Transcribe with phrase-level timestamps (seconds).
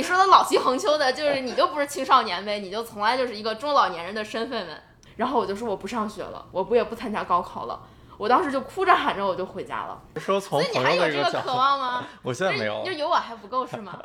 [0.00, 4.72] 你说的老气横秋的，就是你就不是青少年呗，你就从来就是一个中老年人的身份呗。
[5.14, 7.78] 然后我就说我不上学了，我不也不参加高考了。
[8.16, 10.00] 我当时就哭着喊着我就回家了。
[10.16, 12.06] 说从所以你还有这个渴望吗？
[12.24, 12.92] 我现在没有就。
[12.92, 13.98] 有我还不够是吗？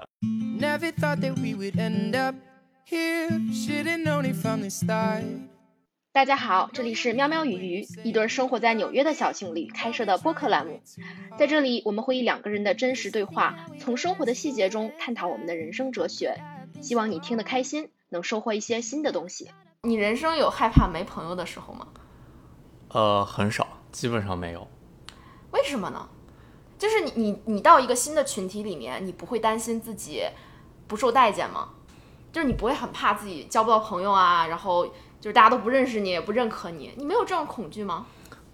[6.15, 10.79] 大家好，这里是喵喵与鱼，一对生活在纽约的小情侣开设的播客栏目。
[11.37, 16.41] 在这里，我们会以两个人的真实对话，从生活的细节中探讨我们的人生哲学。
[16.79, 19.51] 希望你听得开心，能收获一些新的东西。
[19.81, 21.87] 你人生有害怕没朋友的时候吗？
[22.91, 24.69] 呃，很少，基本上没有。
[25.51, 26.07] 为什么呢？
[26.79, 30.23] 就是你你你到一个新的群体里面，你不会担心自己
[30.87, 31.71] 不受待见吗？
[32.31, 34.87] 就是你不会很怕自己交不到朋友啊，然后
[35.19, 38.05] 就是大家都不认识你，也不认可你，你没有这种恐惧吗？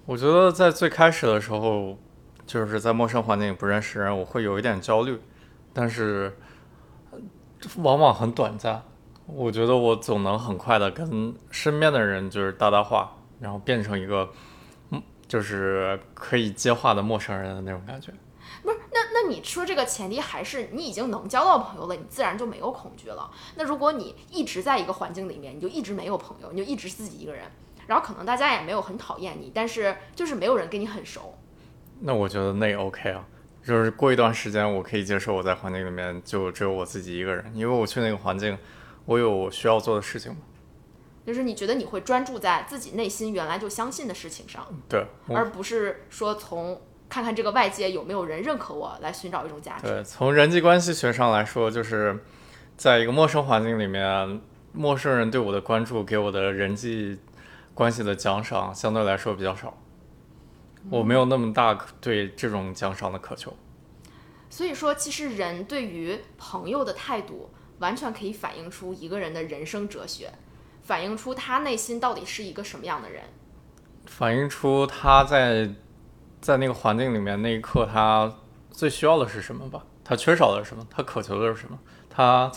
[0.06, 1.98] 我觉得在最开始的时候，
[2.46, 5.20] 就是在陌生环境里不认识人，我会有一点焦虑，
[5.74, 6.36] 但是
[7.78, 8.82] 往往很短暂。
[9.28, 14.30] 我觉得我总能很快的跟身边的人就是搭搭话，然后变成一个，
[14.90, 18.12] 嗯，就是可以接话的陌生人的那种感觉。
[18.64, 23.30] 不是，那那你说这个前提还是你已经能交到朋友了，你自然就没有恐惧了。
[23.56, 27.44] 那如果你一直在一个环境里面，你就一直没有朋友，你就一直自己一个人，
[27.88, 31.36] 然后可能大家也没有很讨厌你，但是就是没有人跟你很熟。
[32.02, 33.26] 那我觉得那也 OK 啊，
[33.64, 38.58] 就是过一段时间我可以接受我在环境里面就只有我自己一个人，因为我去那个环境，
[39.06, 40.40] 我有需要做的事情嘛。
[41.24, 46.82] 就是你觉得你会专注在自己内心原来就相信的事情上，对，而不是说从
[47.12, 49.86] 看看这个外界有没有人认可我来寻找一种价值。
[49.86, 52.18] 对，从人际关系学上来说，就是
[52.78, 54.40] 在一个陌生环境里面，
[54.72, 57.20] 陌生人对我的关注，给我的人际
[57.74, 59.78] 关系的奖赏相对来说比较少。
[60.90, 63.54] 我没有那么大对这种奖赏的渴求。
[64.50, 70.32] 所以说，其实人对于朋友的态度，完全可以反映出一个人的人生哲学，
[70.82, 73.24] 反映出他内心到底是一个什么样的人。
[74.06, 75.70] 反映出他在
[76.42, 78.34] 在那个环境里面那一刻，他
[78.72, 79.84] 最需要的是什么吧？
[80.04, 80.86] 他缺少的是什么？
[80.90, 81.78] 他渴求的是什么？
[82.10, 82.52] 他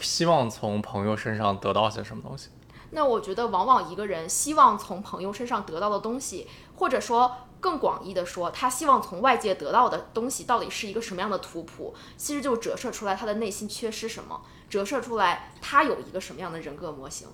[0.00, 2.50] 希望从朋友身上得到些什么东西？
[2.90, 6.46] 那我觉得，往往一个人希望从朋友身上得到的东西，
[6.76, 17.28] 或者说更广义的说，他希望从外界得到的东西到底是一个什么样的图谱，其实就折射出来他的内心缺失什么，折射出来他有一个什么样的人格模型。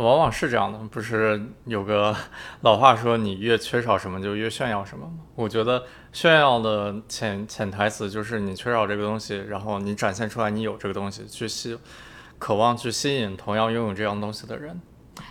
[0.00, 2.14] 往往是这样的，不是有个
[2.62, 5.20] 老话说，你越缺少什么就越炫耀什么吗？
[5.36, 11.78] 我觉得炫耀的潜潜台词就是你缺少这个东西，然后你展现出来你有这个东西，去吸，
[12.40, 14.80] 渴望去吸引同样拥有这样东西的人。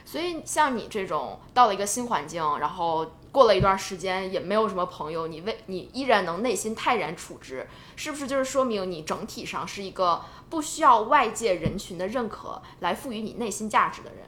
[0.05, 14.23] 所以像你这种到了一个新环境，然后过了一段时间也没有什么朋友，你为你依然能内心泰然处之，是不是就是说明你整体上是一个不需要外界人群的认可来赋予你内心价值的人？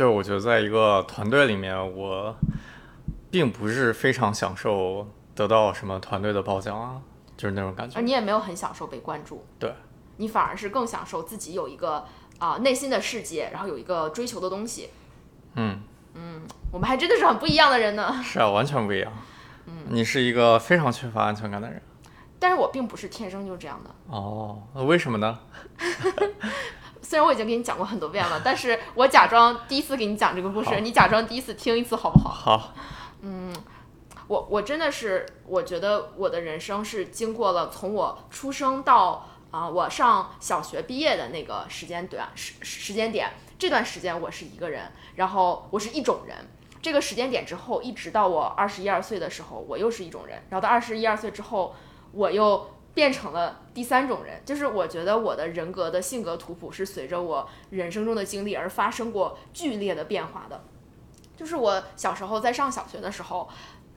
[0.00, 2.34] 对，我觉得在一个团队里面，我
[3.30, 7.02] 并不是非常享受得到什么团队的褒奖啊，
[7.36, 8.02] 就是那种感觉而。
[8.02, 9.74] 你也没有很享受被关注，对，
[10.16, 12.02] 你反而是更享受自己有一个
[12.38, 14.88] 啊、内心的世界，然后有一个追求的东西。
[15.56, 15.82] 嗯
[16.14, 16.40] 嗯，
[16.72, 18.18] 我们还真的是很不一样的人呢。
[18.24, 19.12] 是啊，完全不一样。
[19.66, 21.82] 嗯，你是一个非常缺乏安全感的人。
[22.38, 25.38] 但是我并不是天生就这样的，哦，那为什么呢？
[27.10, 32.30] 虽然我已经给你讲过很多遍了，但是我假装第一次给你讲这个故事，你假装第一次听一次好不好？
[32.30, 32.72] 好，
[34.28, 46.36] 我我真的是，我觉得我的人生是经过了从我出生到啊、我上小学毕业的那个时间段时时间点，这段时间我是一个人，然后我是一种人。
[46.80, 51.74] 这个时间点之后，一直到我二十一二岁的时候，我又是一种人，然后到二十一二岁之后，
[52.12, 54.42] 我又变成了第三种人。
[54.44, 60.62] 就是我觉得我的人格的性格图谱是随着我人生中的经历而发生过剧烈的变化的。
[61.34, 63.48] 就是我小时候在上小学的时候，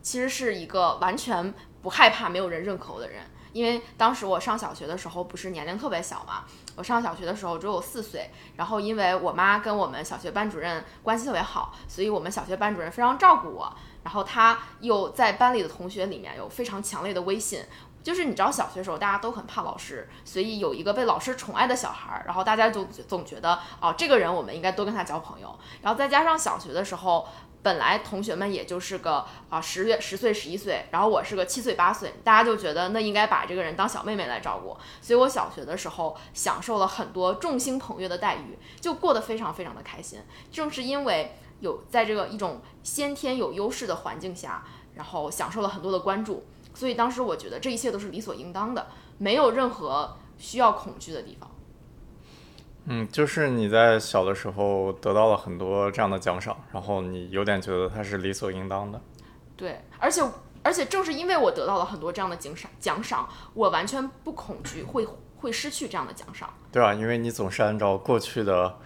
[0.02, 3.22] 其实是一个完全不害怕没有人认可我的人，
[3.52, 6.46] 因为当时我上小学的时候不是年龄特别小嘛，
[6.78, 17.60] 我上小学的时候只有四岁，然后因为我妈跟我们小学班主任关系特别好，所以我们小学班主任非常照顾我，然后他又在班里的同学里面有非常强烈的威信。
[18.04, 25.58] 就是你知道，小学时候大家都很怕老师，所以有一个被老师宠爱的小孩儿，然后大家就总觉得哦，这个人我们应该多跟他交朋友。
[25.82, 27.26] 然后再加上小学的时候，
[27.62, 40.22] 本来同学们也就是个啊十月十岁十一岁，然后我是个七岁八岁，大家就觉得那应该把这个人当小妹妹来照顾，所以我小学的时候享受了很多众星捧月的待遇，就过得非常非常的开心。
[40.52, 44.66] 正是因为有在这个一种先天有优势的环境下，
[44.96, 48.88] 然后享受了很多的关注，所以当时我觉得这一切都是理所应当的，
[49.18, 51.50] 没有任何需要恐惧的地方。
[52.86, 59.00] 嗯，就是你在小的时候得到了很多这样的奖赏，然后你有点觉得它是理所应当的。
[59.56, 60.22] 对，而且
[60.64, 66.54] 而且正是因为我得到了很多这样的奖赏奖赏，我完全不恐惧会会失去这样的奖赏。
[66.72, 68.78] 对啊，因为你总是按照过去的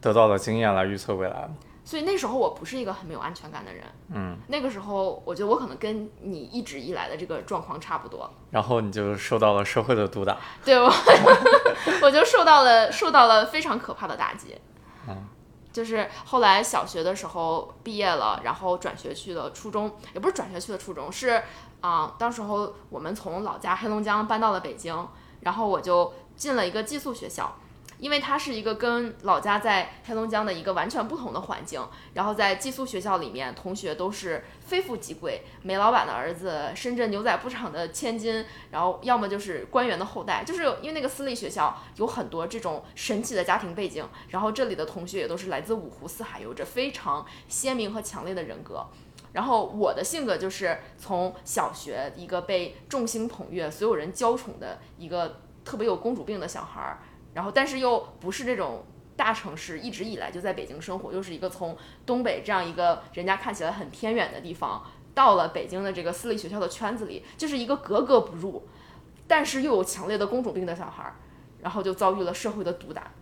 [0.00, 1.56] 得到的经验来预测未来嘛。
[1.86, 3.84] 所以那时候我不是一个很没有安全感的人。
[4.12, 8.28] 嗯，那个时候我觉得我可能跟你一直以来的这个状况差不多。
[8.50, 10.36] 然后你就受到了社会的毒打。
[10.64, 10.92] 对，我
[12.02, 14.60] 我就受到了受到了非常可怕的打击。
[15.08, 15.28] 嗯，
[15.72, 21.40] 就是后来小学的时候毕业了，然后转学去了初中，也不是转学去了初中，是
[21.82, 25.08] 啊、当时候我们从老家黑龙江搬到了北京，
[25.42, 27.56] 然后我就进了一个寄宿学校。
[27.98, 31.80] 因为它是一个跟老家在黑龙江的一个完全不同的环境，
[32.14, 48.86] 然后在寄宿学校里面，同学都是非富即贵，煤老板的儿子，深圳牛仔布厂的千金，然后要么就是官员的后代，就是因为那个私立学校有很多这种神奇的家庭背景，然后这里的同学也都是来自五湖四海，有着非常鲜明和强烈的人格。
[49.32, 56.98] 然后我的性格就是从小学一个被众星捧月、所有人娇宠的一个特别有公主病的小孩儿，
[57.36, 58.82] 然后但是又不是这种
[59.14, 64.82] 大城市一直以来就在北京生活，又是一个从东北这样一个人家看起来很偏远的地方，
[65.14, 68.66] 到了北京的这个私立学校的圈子里，就是一个格格不入，
[69.28, 71.16] 但是又有强烈的公主病的小孩儿，
[71.60, 73.12] 然后就遭遇了社会的毒打，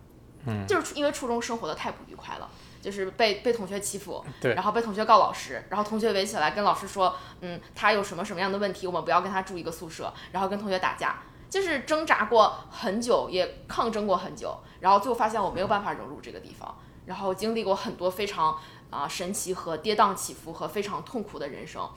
[0.45, 2.49] 嗯，就是因为初中生活的太不愉快了。
[2.85, 18.57] 就是被被同学欺负，对然后被同学告老师，然后同学围起来跟老师说，嗯，他有什么什么样的问题，我们不要跟他住一个宿舍，然后跟同学打架，就是挣扎过很久，也抗争过很久，然后最后发现我没有办法融入这个地方，然后经历过很多非常
[18.89, 21.89] 啊、神奇和跌宕起伏和非常痛苦的人生，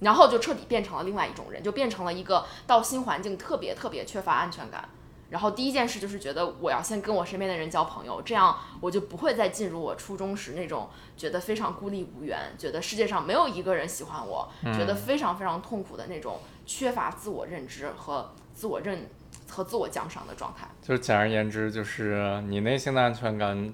[0.00, 4.88] 然后就彻底变成了另外一种人，就变成了一个到新环境特别特别缺乏安全感。
[5.30, 19.08] 然后第一件事就是觉得我要先跟我身边的人交朋友，这样我就不会再进入我初中时那种觉得非常孤立无援，觉得世界上没有一个人喜欢我，觉得非常非常痛苦的那种缺乏自我认知和自我认
[19.48, 20.68] 和自我奖赏的状态。
[20.82, 23.72] 就是简而言之，就是你内心的安全感，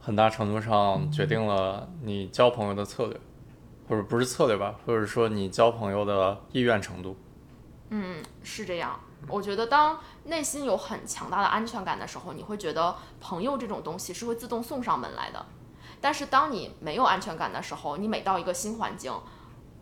[0.00, 3.20] 很大程度上决定了你交朋友的策略，
[3.88, 7.16] 或者不是策略吧，或者说你交朋友的意愿程度。
[7.90, 9.00] 嗯，是这样。
[9.26, 15.44] 我觉得当内心有很强大的安全感的时候，你会觉得朋友这种东西是会自动送上门来的。
[16.00, 19.12] 但是当你没有安全感的时候，你每到一个新环境，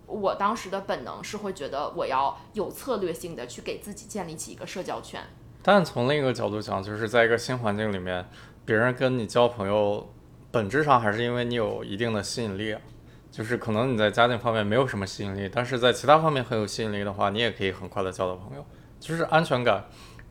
[0.06, 5.22] 我当时的本能是会觉得我要有策略性的去给自己建立起一个社交圈。
[5.62, 8.26] 但从另一个角度讲，就是在一个新环境里面，
[8.64, 10.12] 别人跟你交朋友，
[10.50, 12.76] 本质上还是因为你有一定的吸引力。
[13.30, 18.64] 就是可能你在家庭方面没有什么吸引力，但是在其他方面很有吸引力的话，你也可以很快的交到朋友。
[19.00, 19.84] 就是安全感，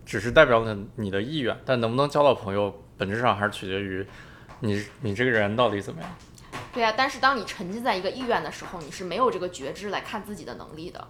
[0.05, 4.07] 只是代表了你的意愿，但能不能交到朋友，本质上还是取决于
[4.61, 6.09] 你你这个人到底怎么样。
[6.73, 11.07] 对呀、但是当你沉浸在一个意愿的时候，你是没有这个觉知来看自己的能力的。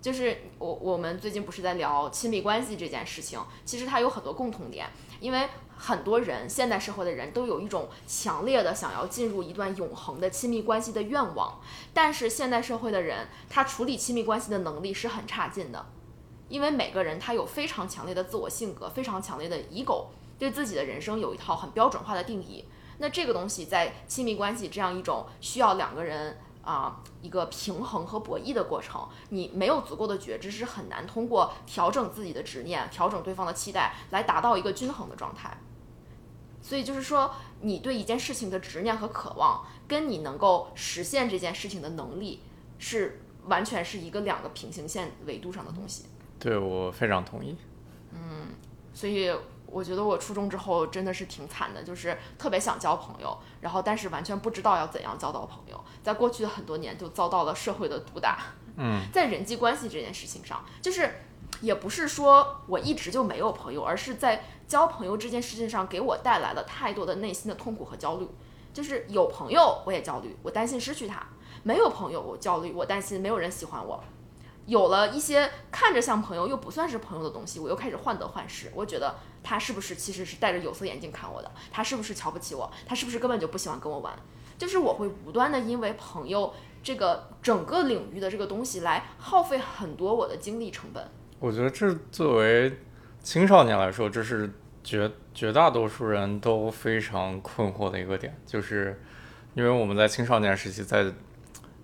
[0.00, 4.86] 就是我我们最近不是在聊亲密关系这件事情，其实它有很多共同点，
[5.18, 11.60] 因为很多人现代社会的人都有一种强烈的想要进入一段永恒的亲密关系的愿望，
[11.92, 15.84] 但是现代社会的人他处理亲密关系的能力是很差劲的，
[16.48, 20.04] 因为每个人他有非常强烈的自我性格，非常强烈的 ego，
[20.38, 22.64] 对自己的人生有一套很标准化的定义。
[22.98, 35.56] 那这个东西在亲密关系这样一种需要两个人啊、一个平衡和博弈的过程，你没有足够的觉知是很难通过调整自己的执念、调整对方的期待来达到一个均衡的状态。
[36.60, 42.40] 所以就是说，你对一件事情的执念和渴望，跟你能够实现这件事情的能力，
[42.78, 46.06] 是完全是一个两个平行线维度上的东西。
[46.40, 47.56] 对我非常同意。
[48.12, 48.48] 嗯
[48.92, 49.30] 所以
[49.76, 58.38] 我觉得我初中之后真的是挺惨的，就是特别想交朋友，然后但是完全不知道要怎样交到朋友，在过去的很多年就遭到了社会的毒打。
[58.76, 61.16] 嗯，在人际关系这件事情上，就是
[61.60, 68.26] 也不是说我一直就没有朋友，而是在交朋友这件事情上给我带来了太多的内心的痛苦和焦虑。
[68.72, 71.16] 就是有朋友我也焦虑，我担心失去他；
[71.62, 74.02] 没有朋友我焦虑，我担心没有人喜欢我。
[74.66, 78.70] 有了一些看着像朋友又不算是朋友的东西，我又开始患得患失。
[78.74, 81.50] 我觉得他是不是其实是戴着有色眼镜看我的？
[81.70, 82.70] 他是不是瞧不起我？
[82.84, 84.12] 他是不是根本就不喜欢跟我玩？
[84.58, 91.06] 就是我会不断的因为朋友这个整个领域的这个东西来耗费很多我的精力成本。
[91.38, 92.78] 我觉得这作为
[93.22, 94.50] 青少年来说，这是
[94.82, 99.00] 绝绝大多数人都非常困惑的一个点，就是
[99.54, 101.12] 因为我们在青少年时期在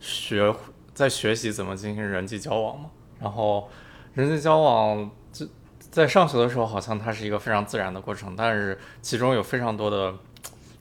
[0.00, 0.52] 学
[0.94, 2.86] 在学习怎么进行人际交往嘛，
[3.20, 3.68] 然后
[4.14, 5.46] 人际交往这
[5.90, 10.14] 在上学的时候，好像它是一个非常自然的过程，但是其中有非常多的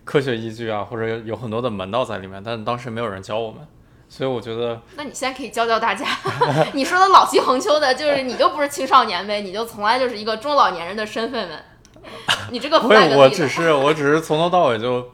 [0.03, 3.65] 科学依据啊，或者有很多的门道在里面，但是当时没有人教我们，
[4.10, 6.06] 所以我觉得那你现在可以教教大家，
[6.74, 11.65] 你说的老气横秋的，就是你就不是青少年呗，你就从来就是一个中老年人的身份呗。
[12.50, 15.12] 你这个不 flag 会，我只是我只是从头到尾就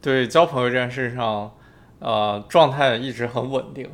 [0.00, 1.52] 对交朋友这件事上，
[1.98, 3.90] 呃，状态一直很稳定。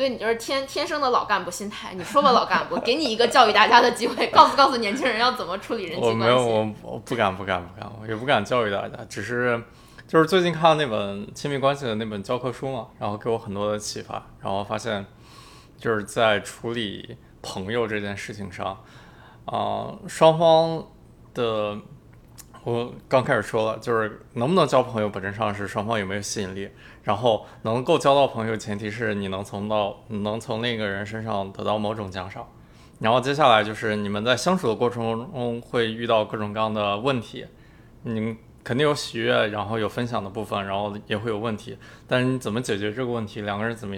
[0.00, 1.92] 对你就是天天生的老干部心态。
[1.92, 9.62] 你说吧，老干部，给你一个教育大家的机会，告诉告诉年轻人要怎么处理人际关系我没有，我我不敢，不敢，不敢，我也不敢教育大家，只是
[10.08, 15.04] 就是最近看了那本亲密关系的那本教科书嘛，然后给我很多的启发，然后发现
[15.76, 18.82] 就是在处理朋友这件事情上，
[19.44, 20.82] 啊、双方
[21.34, 21.76] 的。
[22.62, 26.70] 我刚开始说了，就是能不能交朋友，本质上是双方有没有吸引力。
[27.02, 32.46] 然后能够交到朋友，前提是你能从到能从那个人身上得到某种奖赏。
[33.00, 35.02] 然后接下来就是你们在相处的过程
[35.32, 37.46] 中会遇到各种各样的问题，
[38.02, 41.78] 你肯定有喜悦，然后有分享的部分，然后也会有问题。
[42.06, 43.96] 但是你怎么解决这个问题，两个人怎么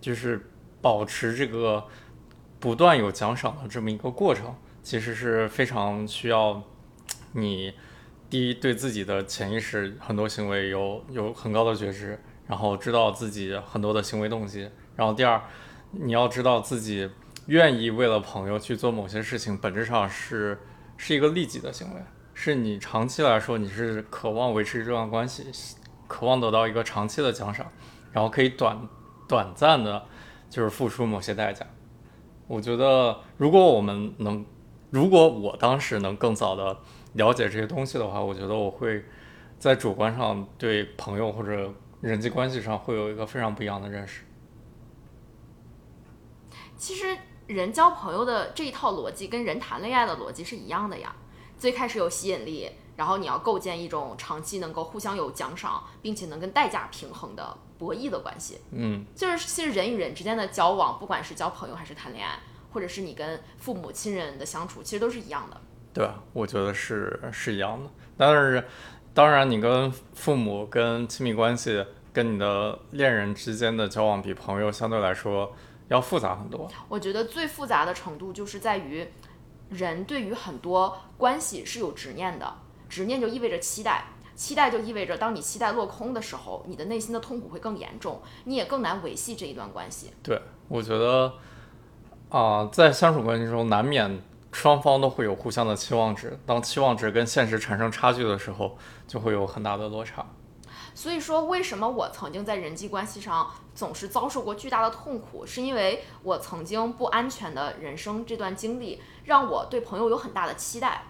[0.00, 1.84] 就是保持这个
[2.58, 6.62] 不断有奖赏的这么一个过程，其实是非常需要
[7.32, 7.74] 你
[8.32, 14.70] 第一对自己的潜意识很多行为有有很高的觉知，然后知道自己很多的行为动机。
[14.96, 15.38] 然后第二，
[15.90, 17.10] 你要知道自己
[17.48, 20.58] 愿意为了朋友去做某些事情，本质上是
[20.96, 22.00] 是一个利己的行为，
[22.32, 25.44] 是你长期来说你是渴望维持这段关系，
[26.08, 27.66] 渴望得到一个长期的奖赏，
[28.12, 28.88] 然后可以短
[29.28, 30.02] 短暂的，
[30.48, 31.66] 就是付出某些代价。
[32.46, 34.42] 我觉得，如果我们能，
[34.88, 36.78] 如果我当时能更早的
[37.14, 39.04] 了解这些东西的话，我觉得我会
[39.58, 44.24] 在主观上对朋友或者人际关系上会有一个非常不一样的认识。
[46.76, 47.16] 其实
[47.46, 51.14] 人交朋友的这一套逻辑跟人谈恋爱的逻辑是一样的呀。
[51.58, 58.58] 最开始有吸引力，然后你要构建一种长期能够互相有奖赏，并且能跟代价平衡的博弈的关系。
[58.72, 62.36] 嗯，就是其实人与人之间的交往，不管是交朋友还是谈恋爱，
[62.72, 65.60] 或者是你跟父母亲人的相处，其实都是一样的。
[65.92, 67.90] 对，我觉得是是一样的。
[68.16, 68.64] 但是，
[69.12, 75.52] 当然，你跟父母、跟亲密关系、跟你的恋人之间的交往，比朋友相对来说
[75.88, 76.68] 要复杂很多。
[76.88, 79.06] 我觉得最复杂的程度就是在于，
[79.70, 82.54] 人对于很多关系是有执念的，
[82.88, 90.10] 执念就意味着期待，期待就意味着当你期待落空的时候，你的内心的痛苦会更严重，你也更难维系这一段关系。
[90.22, 91.32] 对，我觉得
[92.30, 94.22] 啊、在相处关系中，难免
[94.52, 96.38] 双方都会有互相的期望值。
[96.46, 98.76] 当期望值跟现实产生差距的时候，
[99.08, 100.24] 就会有很大的落差。
[100.94, 111.04] 所以说，为什么我曾经在人际关系上总是遭受过巨大的痛苦，是因为我曾经不安全的人生这段经历，让我对朋友有很大的期待。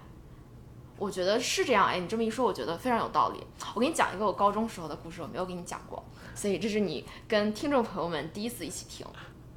[0.98, 3.44] 我觉得是这样，哎，你这么一说，我觉得非常有道理。
[3.74, 9.04] 我给你讲一个我高中时候的故事，我没有给你讲过，所以这是你跟听众朋友们第一次一起听。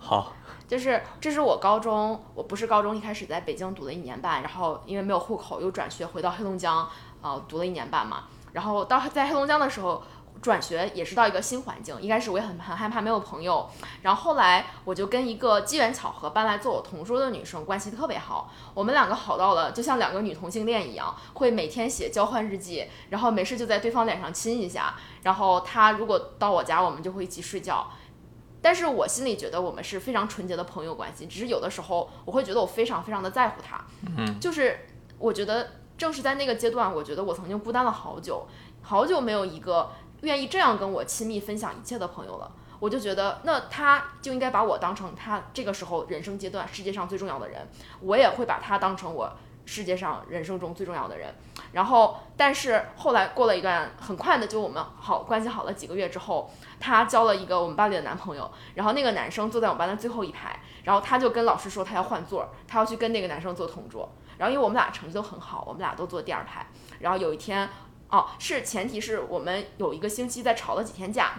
[0.06, 0.34] 好，
[0.68, 6.88] 就是这是我高中，我不是高中一开始在北京读了一年半，然后因为没有户口又转学回到黑龙江，
[7.24, 8.26] 呃，读了一年半嘛。
[8.54, 10.04] 然后到在黑龙江的时候
[10.44, 13.68] 转学也是到一个新环境，一开始我也很很害怕没有朋友，
[14.04, 24.94] 然后后来我就跟一个机缘巧合搬来做我同桌的女生关系特别好，我们两个好到了就像两个女同性恋一样，会每天写交换日记，然后没事就在对方脸上亲一下，
[25.24, 27.90] 然后她如果到我家，我们就会一起睡觉。
[28.66, 33.86] 但是我心里觉得我们是非常纯洁的朋友关系，只是有的时候我会觉得我非常非常的在乎他，
[34.18, 34.88] 嗯，就是
[35.20, 35.70] 我觉得
[36.00, 38.48] 正是在那个阶段，我觉得我曾经孤单了好久，
[38.82, 39.92] 好久没有一个
[40.22, 42.52] 愿意这样跟我亲密分享一切的朋友了。
[42.80, 47.70] 我就觉得，那他就应该把我当成他这个时候人生阶段世界上最重要的人，
[48.02, 49.32] 我也会把他当成我
[49.66, 51.34] 世界上人生中最重要的人。
[51.72, 64.10] 然后，但是后来过了一段很快的，就我们好关系好了几个月之后，她交了一个我们班里的男朋友，然后那个男生坐在我们班的最后一排，然后她就跟老师说她要换座，她要去跟那个男生做同桌。
[64.38, 66.66] 然后因为我们俩成绩都很好，我们俩都坐第二排。
[67.00, 67.70] 然后有一天，
[68.10, 71.34] 哦，是前提是我们有一个星期在吵了几天架，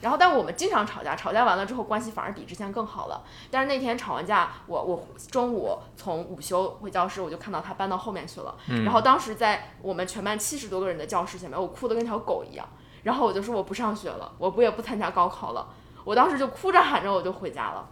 [0.00, 3.22] 然后但我们经常吵架，吵架完了之后关系反而比之前更好了。
[3.50, 8.56] 但是那天吵完架，我我中午从午休回教室，我就看到他搬到后面去了。
[8.68, 12.66] 嗯然后当时在我们全班七十多个人的教室前面，我哭得跟条狗一样。
[13.02, 15.68] 然后我就说我不上学了，我不也不参加高考了。
[16.04, 17.88] 我当时就哭着喊着我就回家了。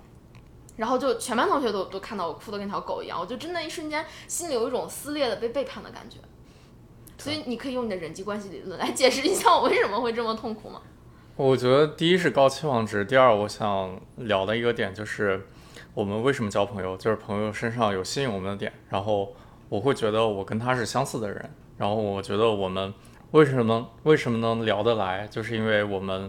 [0.76, 6.18] 然后就全班同学都都看到我哭得跟条狗一样，我就真的一瞬间心里有一种撕裂的被背叛的感觉。
[7.18, 10.80] 所以你可以用你的人际关系理论来解释一下我为什么会这么痛苦吗？
[11.38, 15.46] 我觉得第一是高期望值，第二我想聊的一个点就是
[15.94, 19.32] 我们为什么交朋友，就是朋友身上有吸引我们的点，然后
[19.68, 22.92] 我会觉得我跟他是相似的人，然后我觉得我们
[23.30, 26.28] 为什么为什么能聊得来，就是因为我们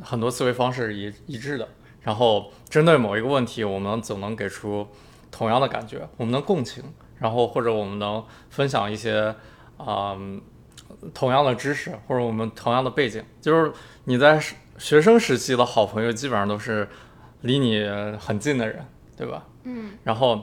[0.00, 1.68] 很多思维方式一一致的，
[2.00, 4.88] 然后针对某一个问题，我们总能给出
[5.30, 6.82] 同样的感觉，我们能共情，
[7.18, 9.34] 然后或者我们能分享一些、
[9.78, 10.40] 嗯
[11.14, 13.72] 同样的知识，或者我们同样的背景，就是
[14.04, 14.40] 你在
[14.78, 16.88] 学生时期的好朋友，基本上都是
[17.42, 17.84] 离你
[18.18, 18.84] 很近的人，
[19.16, 19.44] 对吧？
[19.64, 20.42] 嗯，然后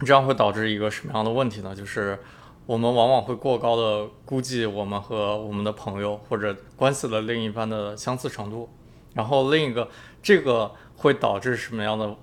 [0.00, 1.74] 这样会导致一个什么样的问题呢？
[1.74, 2.18] 就是
[2.66, 8.68] 我们往往会过高的估计我们和我们的朋友或者关系的另一半的相似程度，
[9.14, 9.88] 然后另一个
[10.22, 12.14] 这个会导致什么样的？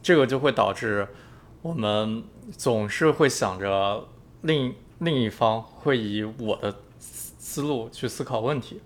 [0.00, 1.06] 这个就会导致
[1.60, 2.22] 我们
[2.56, 4.06] 总是会想着
[4.42, 6.72] 另另一方会以我的
[7.58, 8.80] 思路去思考问题。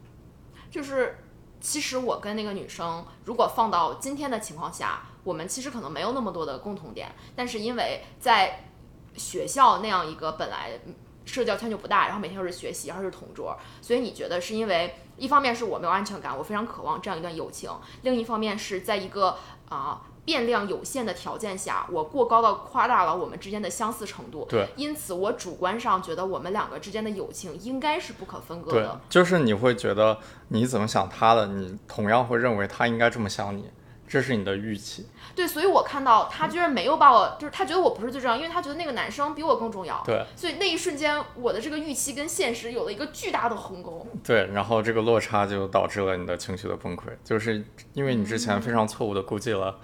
[0.70, 1.18] 就是
[1.60, 8.70] 其实我跟那个女生，如果放到今天的情况下，我们其实可能没有那么多的共同点，但是因为在
[9.14, 10.80] 学校那样一个本来
[11.26, 19.36] 社交圈就不大，然后每天又是学习，然后是同桌，所以你觉得是因为一方面是我没有安全感，我非常渴望这样一段友情，另一方面是在一个
[19.68, 33.70] 啊、变量有限的条件下，我过高的夸大了我们之间的相似程度，对，因此我主观上觉得我们两个之间的友情应该是不可分割对的。，就是你会觉得你怎么想他的，你同样会认为他应该这么想你，
[34.06, 35.06] 这是你的预期。
[35.34, 40.02] 对，所以我看到他居然没有把我，就是他觉得我不是最重要，因为他觉得那个男生比我更重要。
[40.04, 44.06] 对所以那一瞬间，我的这个预期跟现实有了一个巨大的鸿沟。
[44.22, 47.64] 对，然后这个落差就导致了你的情绪的崩溃，就是
[47.94, 49.78] 因为你之前非常错误的估计了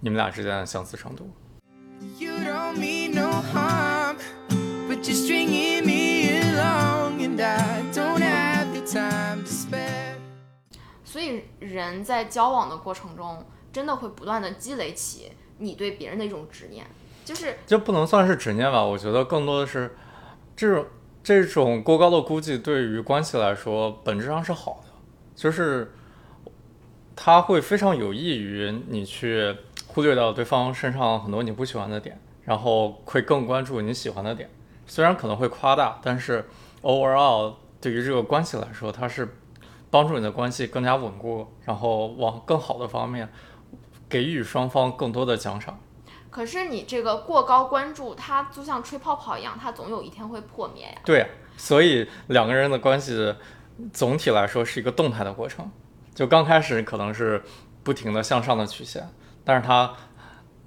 [0.00, 1.28] 你们俩之间的相似程度。
[2.18, 4.16] You don't mean no harm,
[4.88, 10.14] but you're stringing me along, and I don't have the time to spare.
[11.04, 16.86] 所以人在交往的过程中，真的会不断的积累起你对别人的一种执念，
[17.24, 18.84] 就是这不能算是执念吧？
[18.84, 19.96] 我觉得更多的是
[20.54, 20.86] 这种
[21.24, 24.92] 这种过高的估计对于关系来说本质上是好的，
[25.34, 25.92] 就是
[27.16, 29.56] 它会非常有益于你去
[29.98, 34.48] 忽略掉对方身上很多你不喜欢的点，然后会更关注你喜欢的点。
[34.86, 36.48] 虽然可能会夸大，但是
[36.82, 39.36] overall 对于这个关系来说，它是
[39.90, 43.28] 帮助你的关系更加稳固，然后往更好的方面
[44.08, 45.76] 给予双方更多的奖赏。
[46.30, 51.00] 可是你这个过高关注，它就像吹泡泡一样，它总有一天会破灭呀。
[51.04, 53.34] 对，所以两个人的关系
[53.92, 55.68] 总体来说是一个动态的过程。
[56.14, 57.42] 就刚开始可能是
[57.82, 59.08] 不停的向上的曲线，
[59.48, 59.94] 但是它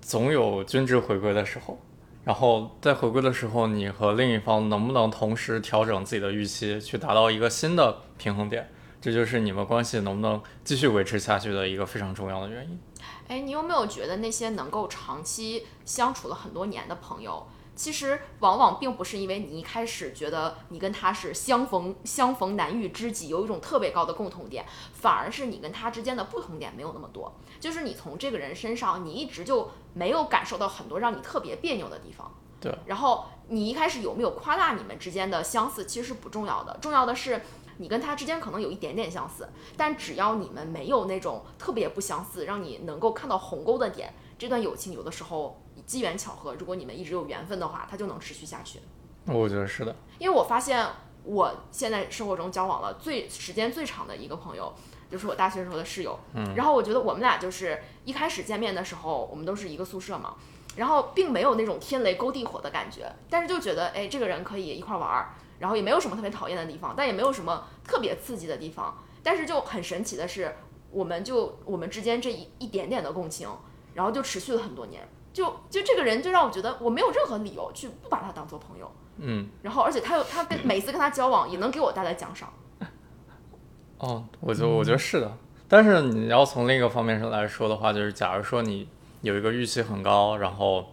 [0.02, 1.80] 总有均值回归的时候。
[2.24, 12.80] 然后在回归的时候，你和另一方能不能同时调整自己的预期，去达到一个新的平衡点，这就是你们关系能不能继续维持下去的一个非常重要的原因。
[13.28, 27.34] 哎，你有没有觉得那些能够长期相处了很多年的朋友，其实往往并不是因为你一开始觉得你跟他是相逢相逢难遇知己，有一种特别高的共同点，反而是你跟他之间的不同点没有那么多。
[27.60, 32.32] 就是你从这个人身上，你一直就没有感受到很多让你特别别扭的地方。
[32.60, 32.78] 对。
[32.86, 37.42] 然后你一开始有没有夸大你们之间的相似，其实是不重要的，重要的是。
[37.78, 45.61] 你跟他之间可能有一点点相似，但只要你们没有那种特别不相似，让你能够看到鸿沟的点，这段友情有的时候
[45.92, 48.80] 机缘巧合，如果你们一直有缘分的话，它就能持续下去。
[49.26, 50.88] 我觉得是的，因为我发现
[51.26, 54.74] 我现在生活中交往了最时间最长的一个朋友，
[55.12, 56.18] 就是我大学时候的室友。
[56.34, 60.36] 嗯，然后我觉得我们俩就是一开始见面的时候，我们都是一个宿舍嘛，
[60.78, 68.98] 然后并没有那种天雷勾地火的感觉，但是就觉得哎，这个人可以一块玩儿，然后也没有什么特别讨厌的地方，但也没有什么特别刺激的地方。
[69.22, 70.56] 但是就很神奇的是，
[70.90, 73.50] 我们就我们之间这一一点点的共情，
[73.94, 75.08] 然后就持续了很多年。
[75.34, 78.92] 就就这个人就让我觉得我没有任何理由去不把他当做朋友。
[79.18, 82.52] 嗯，然后而且他又他跟每次跟他交往也能给我带来奖赏。
[84.00, 88.88] 哦，我觉得我觉得是的，但是你要从另一个方面上来说的话，就是假如说你
[89.22, 90.92] 有一个预期很高，然后，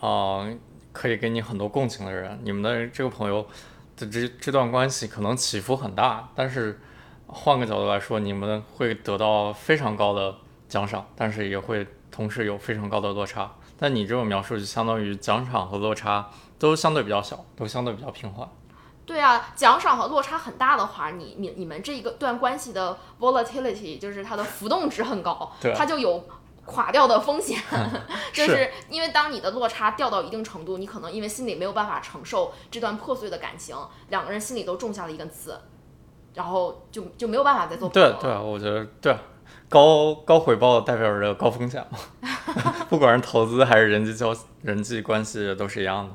[0.00, 0.48] 啊、
[0.92, 3.46] 可以给你很多共情的人，你们的这个朋友
[3.96, 6.80] 的这这段关系可能起伏很大，但是
[7.26, 10.34] 换个角度来说，你们会得到非常高的
[10.68, 13.50] 奖赏，但是也会同时有非常高的落差。
[13.76, 18.48] 但你这种描述就相当于奖赏和落差都相对比较小，都相对比较平缓。
[19.04, 26.24] 对啊，奖赏和落差很大的话，你你你们这一个段关系的 volatility 就是它的浮动值很高，对它就有
[26.64, 27.60] 垮掉的风险。
[28.32, 33.76] 就是是因为当你的落差掉到一定程度，你可能因为心里没有办法承受这段破碎的感情，
[34.10, 35.60] 两个人心里都种下了一根刺，
[36.34, 38.14] 然后就就没有办法再做朋友了。
[38.14, 39.18] 对对啊，我觉得对啊，
[39.72, 41.98] 高高回报代表着高风险嘛，
[42.90, 46.14] 不管是投资还是人际交人际关系都是一样的。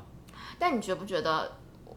[0.60, 1.50] 但你觉不觉得，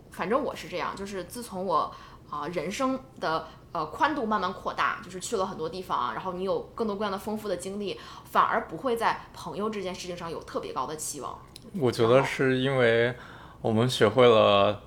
[0.10, 1.94] 反正我是这样，就是自从我
[2.32, 11.38] 啊、人生的呃宽度慢慢扩大，就是去了很多地方啊，然后你有更多各样的丰富的经历，反而不会在朋友这件事情上有特别高的期望。
[11.80, 13.14] 我觉得是因为
[13.62, 14.82] 我们学会了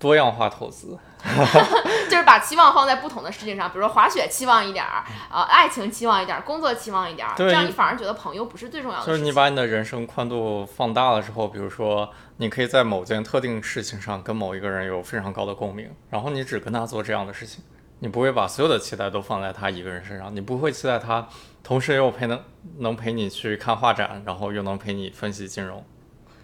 [0.00, 0.98] 多样化投资。
[2.08, 9.14] 就是把期望放在不同的事情上，比如说滑雪期望一点儿，呃，爱情期望一点儿，工作期望一点儿，这样你反而觉得朋友不是最重要的事情。
[9.14, 17.64] 就是你把你的人生宽度放大了之后，比如说你可以在某件特定事情上跟某一个人有非常高的共鸣，然后你只跟他做这样的事情，
[17.98, 21.26] 你不会把所有的期待都放在他一个人身上，你不会期待他
[21.62, 22.40] 同时又陪能
[22.78, 25.84] 能陪你去看画展，然后又能陪你分析金融，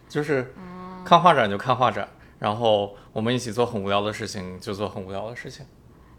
[0.09, 0.55] 就是
[1.05, 2.09] 看画展就看画展，
[2.43, 5.65] 然后我们一起做很无聊的事情就做很无聊的事情。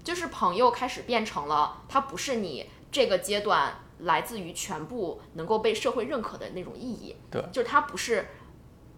[0.02, 7.18] 就是朋友开始变成了，他不是你这个阶段来自于全部能够被社会认可的那种意义。
[7.30, 8.30] 对就是他不是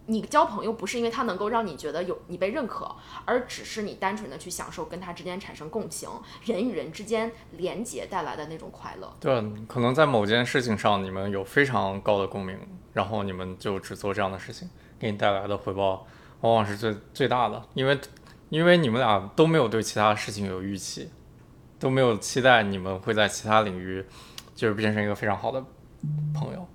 [0.05, 6.07] 你交朋友，不是因为他能够让你觉得有你被认可，而只是你单纯的去享受跟他之间产生共情，
[6.43, 9.11] 人与人之间连结带来的那种快乐。
[9.19, 12.55] 对，可能在某件事情上你们有非常高的共鸣，
[12.93, 16.05] 然后你们就只做这样的事情，给你带来的回报
[16.45, 17.99] 往往是最最大的，因为
[18.49, 21.09] 因为你们俩都没有对其他事情有预期，
[21.79, 24.05] 都没有期待你们会在其他领域
[24.53, 25.63] 就是变成一个非常好的
[26.33, 26.67] 朋友。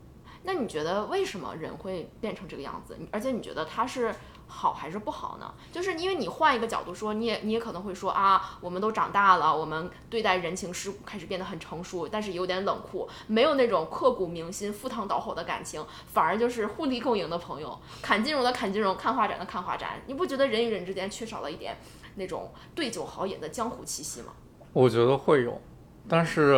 [0.42, 2.98] 那你觉得为什么人会变成这个样子？
[3.12, 4.12] 而且你觉得他是
[4.50, 5.54] 好还是不好呢？
[5.70, 20.02] 就是因为你换一个角度说，你也你也可能会说啊，我们都长大了，我们对待人情世故开始变得很成熟，但是有点冷酷，没有那种刻骨铭心、赴汤蹈火的感情，反而就是互利共赢的朋友，砍金融的砍金融，看画展的看画展。
[20.06, 21.78] 你不觉得人与人之间缺少了一点
[22.16, 24.32] 那种对酒好饮的江湖气息吗？
[24.72, 25.60] 我觉得会有，
[26.08, 26.52] 但是，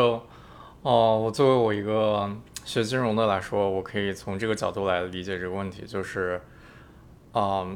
[0.82, 2.30] 哦、我作为我一个
[2.64, 6.42] 学金融的来说，我可以从这个角度来理解这个问题，就是，
[7.32, 7.66] 啊、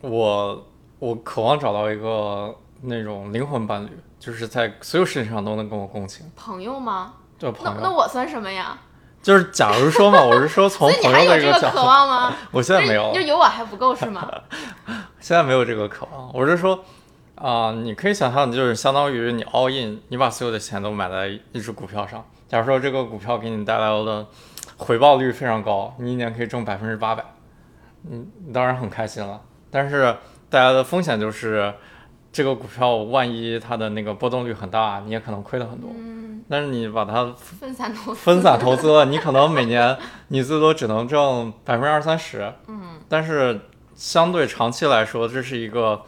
[0.00, 0.66] 我
[0.98, 7.14] 我渴望找到一个那种灵魂伴侣，就是在所有事情上都能跟我共情朋友吗？
[7.38, 7.80] 对那朋友。
[7.82, 8.78] 那我算什么呀？
[9.22, 12.36] 就是假如说嘛，我是说从朋友的一个角度，渴望吗？
[12.52, 14.30] 我现在没有就，有我还不够是吗？
[15.18, 16.84] 现在没有这个渴望，我是说，
[17.36, 22.22] 啊、你可以想象，就是相当于你 all in，你把所有的钱都买在一只股票上。
[22.46, 24.26] 假如说这个股票给你带来的
[24.76, 27.24] 回报率非常高，你一年可以挣百分之八百，
[28.10, 29.40] 嗯，你当然很开心了。
[29.70, 30.16] 但是
[30.48, 31.72] 带来的风险就是，
[32.32, 35.90] 这个股票万一它的那个波动率很大，你也可能亏了很多。
[35.94, 39.96] 嗯，但是你把它分散投资，分散投资了， 你可能每年
[40.28, 43.62] 你最多只能挣百分之二三十，嗯，但是
[43.94, 46.02] 相对长期来说，这是一个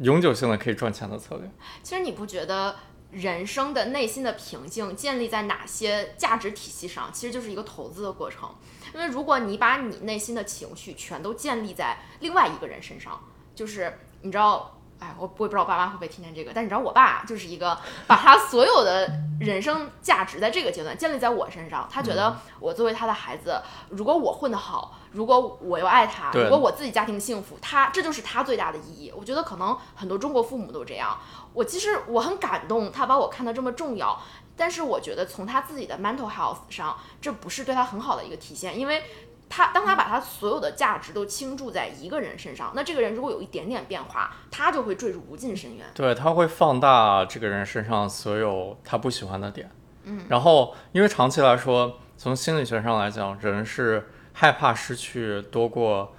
[0.00, 1.50] 永久性的可以赚钱的策略。
[1.82, 2.76] 其实你不觉得
[3.10, 7.10] 人生的内心的平静建立在哪些价值体系上？
[7.12, 8.48] 其实就是一个投资的过程。
[8.94, 13.20] 因为如果你把你内心的情绪全都建立在另外一个人身上，
[13.54, 14.74] 就是你知道。
[15.00, 21.88] 哎，我我也不知道我爸妈会不会听见这个，但你知道我爸就是一个 把他所有的人生价值在这个阶段建立在我身上。
[21.88, 29.12] 他觉得我作为他的孩子，如果我混得好，如果我又爱他，如果我自己家庭幸福，他这就是他最大的意义。
[29.16, 31.16] 我觉得可能很多中国父母都这样。
[31.52, 34.20] 我其实我很感动，他把我看得这么重要，
[34.58, 39.04] 但是我觉得从他自己的 mental health 上，这不是对他很好的一个体现，因为
[39.48, 45.86] 他当他把他所有的价值都倾注在一个人身上，那这个人如果有一点点变化，他就会坠入无尽深渊。
[45.94, 49.70] 对，他会放大这个人身上所有他不喜欢的点。
[50.04, 56.12] 嗯，然后因为长期来说，从心理学上来讲，人是害怕失去多过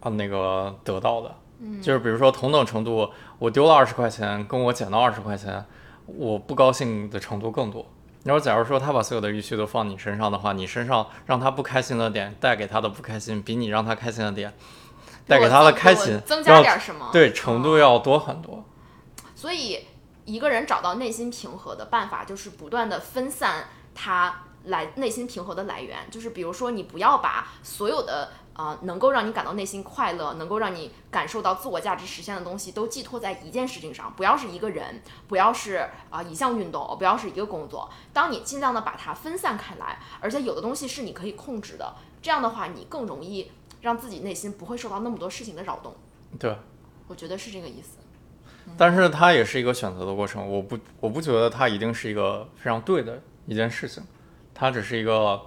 [0.00, 1.36] 啊那个得到的。
[1.60, 5.64] 嗯，就是比如说同等程度，我丢了二十块钱，跟我捡到二十块钱，
[6.16, 7.86] 我不高兴的程度更多。
[8.22, 14.52] 然后，假如说他把所有的预期都放你身上的话，你身上让他不开心的点带给他的不开心，比你让他开心的点
[15.26, 17.08] 带给他的开心增加要点什么？
[17.12, 18.62] 对程度要多很多。
[19.34, 19.86] 所以，
[20.26, 26.00] 一个人找到内心平和的办法，就是不断的分散他来内心平和的来源。
[26.10, 34.12] 就是比如说，你不要把所有的呃能够让你感到内心快乐、能够让你感受到自我价值实现的东西，都寄托在一件事情上。
[34.16, 37.90] 不要是一个人，不要是啊、一项运动，不要是一个工作。
[38.12, 45.94] 当你尽量的把它分散开来，而且有的东西是你可以控制的，这样的话，你更容易让自己内心不会受到那么多事情的扰动。
[46.38, 46.56] 对，
[47.08, 47.98] 我觉得是这个意思。
[48.76, 50.48] 但是它也是一个选择的过程。
[50.48, 54.02] 我不，我不觉得它一定是一个非常对的一件事情，
[54.54, 55.40] 它只是一个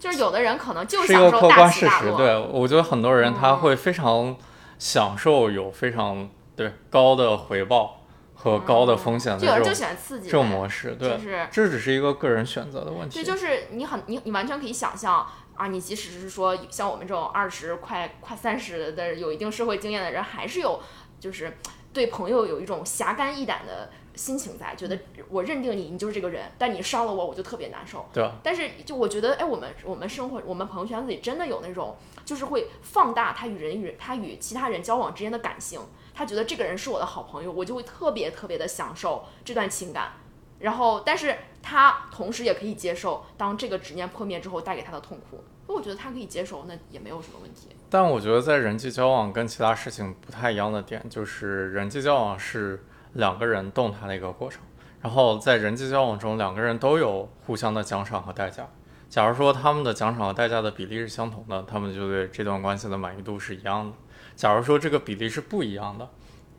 [0.00, 1.86] 就是有的人可能就是享受大观事实。
[1.86, 4.34] 起大落，对，我觉得很多人他嗯会非常
[4.78, 8.00] 享受有非常对高的回报
[8.34, 10.96] 和高的风险的就有人就喜欢刺激这种模式。
[10.98, 13.16] 对，就是这只是一个个人选择的问题。
[13.16, 20.80] 对，就是你很你你完全可以想象啊，你即使是说像我们这种二十快快三十的有一定社会经验的人，还是有
[21.20, 21.58] 就是
[21.92, 24.98] 对朋友有一种侠肝义胆的心情在，觉得
[25.30, 28.04] 我认定你，你就是这个人，但你伤了我，我就特别难受。
[28.12, 28.32] 对啊？
[28.42, 35.80] 但是就我觉得，哎，我们我们生活我们朋友圈子里真的有那种，就是会放大他与人与他与其他人交往之间的感性，
[36.12, 40.12] 他觉得这个人是我的好朋友，我就会特别特别的享受这段情感。
[40.58, 45.42] 然后，但是他同时也可以接受，当这个执念破灭之后带给他的痛苦。
[45.66, 47.68] 我觉得他可以接受，那也没有什么问题。
[47.88, 54.62] 但我觉得在人际交往跟其他事情不太一样的点，就是人际交往是两个人动态的一个过程，
[55.00, 58.68] 然后在人际交往中，两个人都有互相的奖赏和代价。
[59.08, 63.96] 假如说他们的奖赏和代价的比例是相同的，他们就对这段关系的满意度是一样的。
[64.36, 66.08] 假如说这个比例是不一样的，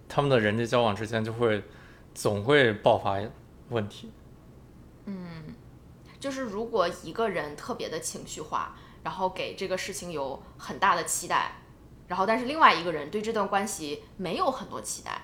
[0.10, 1.64] 他们的人际交往之间就会
[2.14, 3.18] 总会爆发
[3.70, 4.12] 问题。
[5.06, 5.56] 嗯
[6.20, 11.54] 就是如果一个人特别的情绪化，然后给这个事情有很大的期待，
[12.08, 15.22] 然后但是另外一个人对这段关系没有很多期待，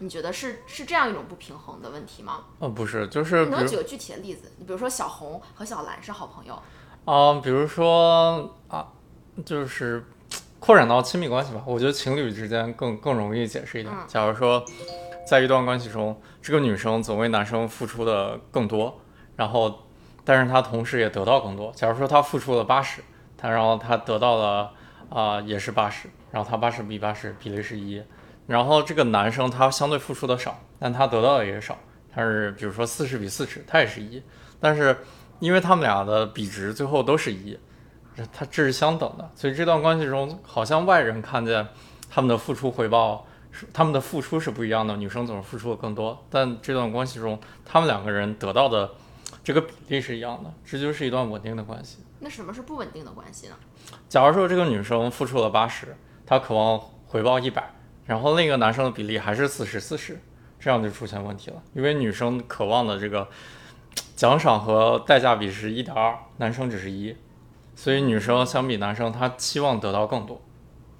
[0.00, 2.44] 你觉得是是这样一种不平衡的问题吗？
[2.58, 4.50] 呃，不是，就是能举个具体的例子？
[4.58, 6.60] 你比如说小红和小蓝是好朋友，
[7.04, 8.88] 啊、比如说啊，
[9.44, 10.02] 就是
[10.58, 13.94] 扩展到亲密关系吧，我觉得情侣之间更更容易解释一点。
[13.94, 14.64] 嗯假如说
[15.26, 19.00] 在一段关系中，这个女生总为男生付出的更多，
[19.36, 19.86] 然后
[20.24, 21.70] 但是她同时也得到更多。
[21.72, 23.02] 假如说她付出了八十，
[23.36, 24.72] 她然后她得到了
[25.10, 28.02] 啊、也是八十，然后她八十比八十比例是一，
[28.50, 31.78] 然后这个男生他相对付出的少，但他得到的也少，
[32.12, 34.20] 他是比如说四十比四十，他也是一，
[34.58, 35.04] 但是
[35.38, 37.56] 因为他们俩的比值最后都是一，
[38.16, 41.64] 这它这是相等的，所以这段关系中，好像外人看见
[42.10, 48.90] 他们的付出回报是他们的付出是不一样的，女生总是付出的更多，但这段关系中，他们两个人得到的
[49.44, 51.98] 这个比例是一样的，这就是一段稳定的关系。
[52.18, 53.54] 那什么是不稳定的关系呢？
[54.08, 57.72] 假如说这个女生付出了八十，她渴望回报一百，
[58.10, 60.20] 然后另一个男生的比例还是四十四十，
[60.58, 63.28] 这样就出现问题了，因为女生渴望的这个
[64.16, 67.16] 奖赏和代价比是一点二，男生只是一，
[67.76, 70.40] 所以女生相比男生，她期望得到更多，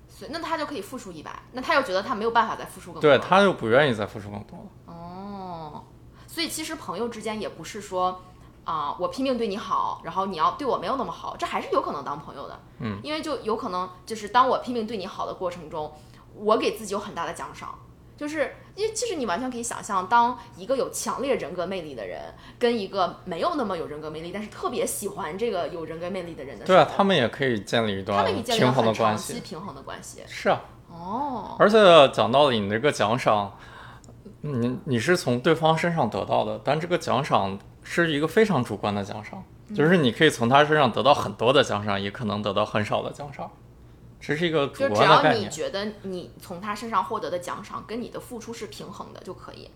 [0.08, 4.94] 所以那她就可以付出一百，那他又觉得他没有办法再付出更多，对，她就不愿意再付出更多了。
[4.94, 5.82] 哦，
[6.28, 8.22] 所以其实朋友之间也不是说
[8.62, 12.60] 啊、我拼命对你好，然后你要对我没有那么好，这还是有可能当朋友的。
[12.78, 15.92] 嗯，因为就有可能就是当我拼命对你好的过程中，
[16.34, 17.78] 我给自己有很大的奖赏。
[18.16, 22.20] 就是因为其实你完全可以想象，当一个有强烈人格魅力的人
[22.58, 29.40] 跟一个没有那么有人格魅力，但是特别喜欢这个有人格魅力的人的时候，对啊，他们也可以建立一段平衡的关系。
[29.40, 30.20] 平衡的关系。
[30.26, 31.78] 是啊，哦，而且
[32.12, 33.56] 讲道理，你这个奖赏，
[34.42, 39.42] 你你是从对方身上得到的，但这个奖赏是一个非常主观的奖赏，
[39.74, 43.50] 就是你可以从他身上得到很多的奖赏，也可能得到很少的奖赏，
[44.20, 45.42] 这是一个主就只观的概念。
[45.42, 49.70] 要你觉得你从他身上获得的奖赏跟你的付出是平衡的就可以。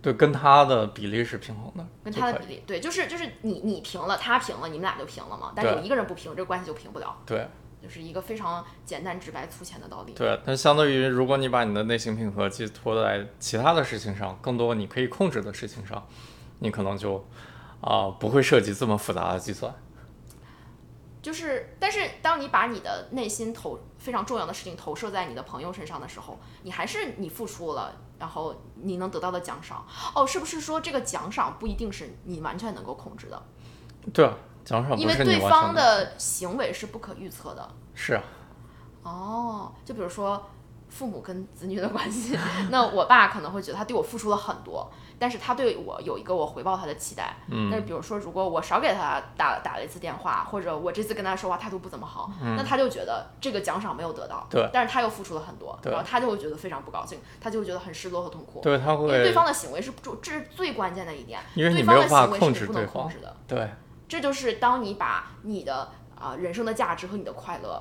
[0.00, 5.52] 对，跟他的比例是平衡的，跟他的比例，对，就是就是你你平了，他平了，你们俩就平了嘛。
[5.56, 7.48] 但有一个人不平，这个关系就平不了，对
[7.82, 10.12] 就是一个非常简单直白粗浅的道理。
[10.12, 10.40] 对。
[10.46, 16.06] 但相对于，如果你把你的内心平和寄托在其他的事情上，更多你可以控制的事情上，
[16.60, 17.26] 你可能就
[17.80, 19.74] 啊、不会涉及这么复杂的计算。
[21.20, 29.84] 就是，但是当你把你的内心投非常重要的事情投射在你的朋友身上的时候，你还是你付出了，然后你能得到的奖赏。
[30.14, 33.42] 哦，是不是说这个奖赏不一定是你完全能够控制的？
[34.14, 34.32] 对啊，
[34.64, 37.68] 奖赏因为对方的行为是不可预测的。
[37.94, 38.22] 是啊，
[39.02, 40.48] 哦，就比如说
[40.88, 42.34] 父母跟子女的关系，
[42.72, 47.36] 那我爸可能会觉得他对我付出了很多，但是他对我有一个我回报他的期待。
[47.50, 58.60] 嗯那比如说，如果我少给他打打了一次电话，或者我这次跟他说话态度不怎么好，那他就觉得这个奖赏没有得到，嗯对但是他又付出了很多，然后他就会觉得非常不高兴，他就会觉得很失落和痛苦。
[58.62, 63.36] 对他会因为对，方的行为是不，这是最关键的一点，因为你对方的没有办法控行为是你不能制对方控制的。
[63.46, 63.68] 对
[64.08, 67.80] 这就是当你把你的啊、人生的价值和你的快乐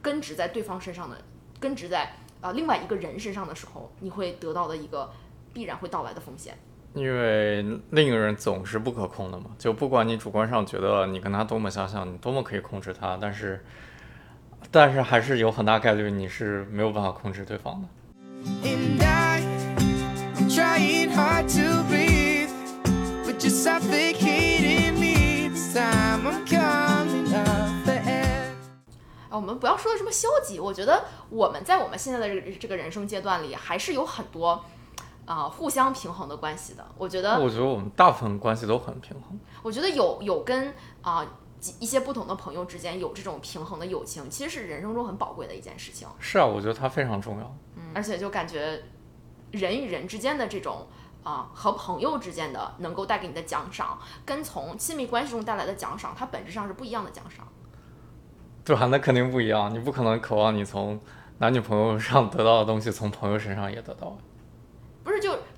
[0.00, 1.16] 根植在对方身上的，
[1.58, 5.10] 根植在啊、另外一个人身上的时候，你会得到的一个
[5.52, 6.56] 必然会到来的风险。
[6.94, 13.64] 因为另一个人总是不可控的嘛，就不管你主观上觉得你跟他多么相像，你多么可以控制他，但是，
[14.70, 17.88] 但是还是有很大概率你是没有办法控制对方的。
[18.62, 19.42] And I,
[20.36, 22.50] I'm trying hard to breathe,
[23.26, 25.48] but you're suffocating me.
[25.48, 28.54] This time I'm coming off the edge.
[29.30, 34.64] 啊，我们不要说的这么消极，我觉得我们在我们现在的这个这个人生阶段里，还是有很多
[35.26, 36.86] 啊、互相平衡的关系的。
[36.98, 39.38] 我觉得我觉得我们大部分关系都很平衡。
[39.62, 41.26] 我觉得有有跟啊、
[41.58, 46.06] 几一些不同的朋友之间有这种平衡的友情，其实是人生中很宝贵的一件事情。
[46.18, 47.56] 是啊，我觉得它非常重要。
[47.76, 48.82] 嗯而且就感觉
[49.50, 50.86] 人与人之间的这种
[51.22, 57.46] 啊、和朋友之间的能够带给你的奖赏，跟从亲密关系中带来的奖赏，它本质上是不一样的奖赏。
[58.62, 59.72] 对啊，那肯定不一样。
[59.72, 61.00] 你不可能渴望你从
[61.38, 64.14] 男女朋友上得到的东西，从朋友身上也得到。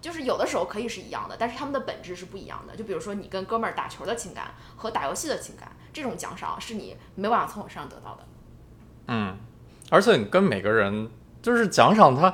[0.07, 2.77] 就就是有的时候可以是一样的，但是他们的本质是不一样的。
[2.77, 8.25] 就比如说你跟哥们儿打球的情感和打游戏的情感，这种奖赏是你没办法从我身上得到的。
[9.09, 9.37] 嗯，
[9.91, 11.11] 而且你跟每个人
[11.43, 12.33] 就是奖赏它，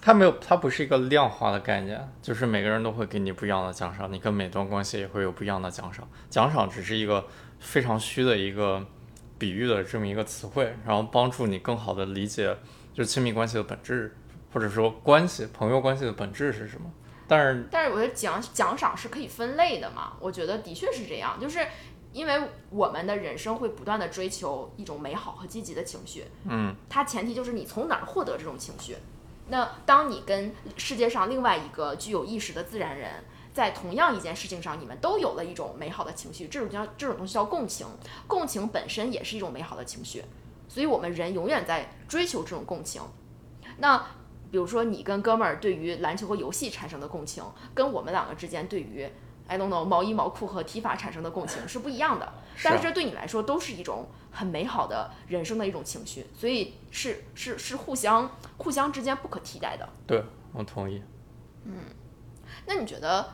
[0.00, 6.08] 它没有，它不是一个量化的概念，就是每个人都会给你不一样的奖赏，你跟每段关系也会有不一样的奖赏。
[6.30, 7.26] 奖赏只是一个
[7.60, 8.82] 非常虚的一个
[9.38, 12.56] 比喻的这么一个词汇，然后帮助你更好的理解
[12.94, 14.16] 就是亲密关系的本质，
[14.54, 16.90] 或者说关系朋友关系的本质是什么。
[17.26, 21.66] 但是但是我觉得奖奖赏是可以分类的嘛，我觉得的确是这样，就是
[22.12, 22.40] 因为
[22.70, 28.96] 我们的人生会不断的追求一种美好和积极的情绪，嗯，它前提就是你从哪儿获得这种情绪。
[29.48, 37.86] 那当你跟世界上另外一个具有意识的自然人，在同样一件事情上，你们都有了一种美好的情绪，这种叫这种东西叫共情，
[38.26, 40.22] 共情本身也是一种美好的情绪，
[40.68, 43.02] 所以我们人永远在追求这种共情。
[43.78, 44.04] 那
[44.54, 47.42] 比如说你跟哥们儿对于篮球和游戏产生的共情，
[47.74, 49.04] 跟我们两个之间对于
[49.48, 59.88] I don't know 毛衣毛裤和体法产生的共情是不一样的，但是这对你来说都是一种很美好的人生的一种情绪，所以是是是互相互相之间不可替代的。
[60.06, 61.02] 对我同意。
[61.64, 61.74] 嗯
[62.64, 63.32] 那你觉得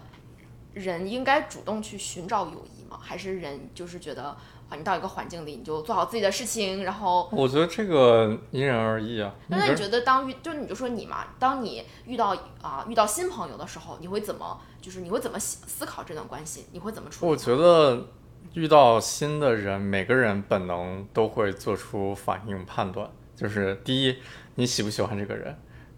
[0.73, 2.99] 人应该主动去寻找友谊吗？
[2.99, 4.35] 还是人就是觉得
[4.71, 9.35] 啊，你到一个环境里你就做好自己的事情，然后我觉得这个因人而异啊。
[9.49, 16.67] 那你觉得当遇就你就说你嘛，当你遇到啊、遇到新朋友的时候，你会怎么就是你会怎么思思考这段关系？
[16.73, 17.31] 你会怎么处理？
[17.31, 18.07] 我觉得
[18.55, 24.17] 遇到新的人，每个人本能都会做出反应判断，就是第一，
[24.55, 25.53] 你喜不喜欢这个人；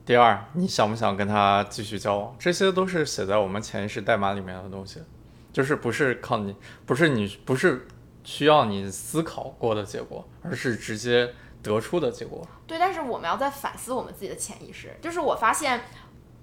[0.06, 5.00] 第二，你想不想跟他继续交往，这些都是写在我们潜意识代码里面的东西，
[5.52, 6.56] 就是不是靠你，
[6.86, 7.86] 不是你，不是
[8.24, 12.46] 需要你思考过的结果，而是直接得出的结果。
[12.66, 14.96] 对，但是我们要在反思我们自己的潜意识。
[15.00, 15.82] 就是我发现，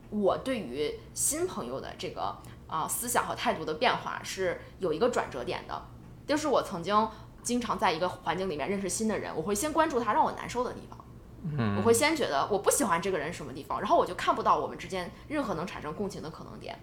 [0.09, 2.37] 我对于新朋友的这个
[2.67, 5.81] 啊、思想和态度的变化是有一个转折点的。
[6.27, 7.09] 就是我曾经
[7.41, 10.97] 经常在一个环境里面认识新的人，我会先关注他让我难受的地方。
[11.41, 16.77] 嗯我会先觉得我不喜欢这个人什么地方，然后我就看不到我们之间任何能产生共情的可能点。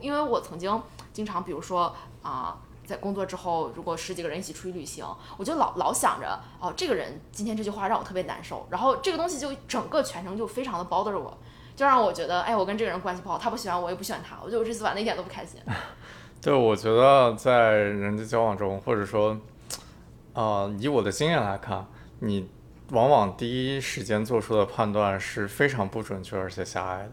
[0.00, 5.04] 因为我曾经经常，比如说啊、在工作之后，如果十几个人一起出去旅行，
[5.36, 11.36] 我就老老想着，哦，这个人今天这句话让我特别难受，然后这个东西就整个全程就非常的 bother 我，
[11.76, 15.60] 就让我觉得，哎，我跟这个人关系不好，他不喜欢我，也不喜欢他，我觉得我这次玩的一点都不开心。
[16.42, 19.38] 对，我觉得在人际交往中，或者说，
[20.32, 21.86] 呃，以我的经验来看，
[22.18, 22.48] 你
[22.90, 27.12] 往往第一时间做出的判断是非常不准确而且狭隘的。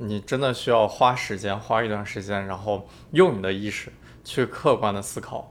[0.00, 3.92] 你真的需要花时间，花一段时间，然后用你的意识
[4.28, 5.50] 去客观的思考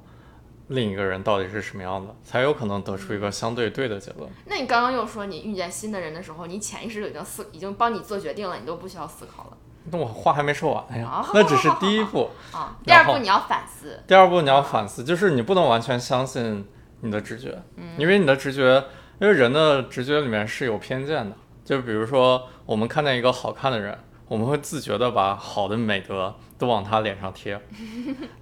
[0.67, 4.29] 另一个人到底是什么样的，才有可能得出一个相对对的结论。
[4.45, 9.57] 那你刚刚又说你遇见新的人的时候，你潜意识就已经思已经帮你做决定了，你都不需要思考了
[9.89, 12.29] 那我话还没说完哎呀啊，那只是第一步。
[12.53, 12.77] 啊。
[12.85, 16.67] 第二步你要反思，第二步你要反思，就是你不能完全相信
[17.01, 17.59] 你的直觉，
[17.97, 18.85] 因为你的直觉，
[19.19, 21.35] 因为人的直觉里面是有偏见的。
[21.65, 27.59] 就比如说，我们看见一个好看的人，我们会自觉的把好的美德都往他脸上贴，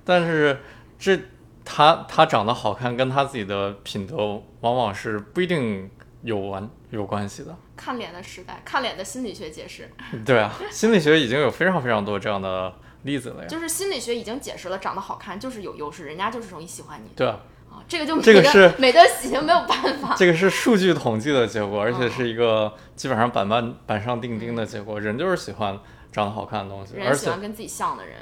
[0.04, 0.60] 但是
[0.98, 1.20] 这
[1.64, 5.90] 他他长得好看跟他自己的品德往往是不一定
[6.22, 7.56] 有完有关系的。
[7.76, 9.90] 看脸的时代，看脸的心理学解释，
[10.26, 12.74] 对啊，心理学已经有非常非常多这样的
[13.04, 13.48] 例子了呀。
[13.50, 17.84] 就是心理学已经解释了，长得好看就是有优势，人家就是容易喜欢你对啊，啊。
[17.88, 20.16] 这个就这个是美得喜，没有办法。
[20.16, 25.00] 这个是数据统计的结果，而且是一个基本上板板板上钉钉的结果。
[25.00, 25.78] 人就是喜欢
[26.16, 28.18] 长得好看的东西，而人喜欢跟自己像的人，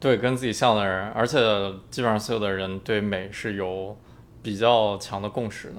[0.00, 1.38] 对跟自己像的人，而且
[1.88, 3.96] 基本上所有的人对美是有
[4.42, 5.76] 比较强的共识的。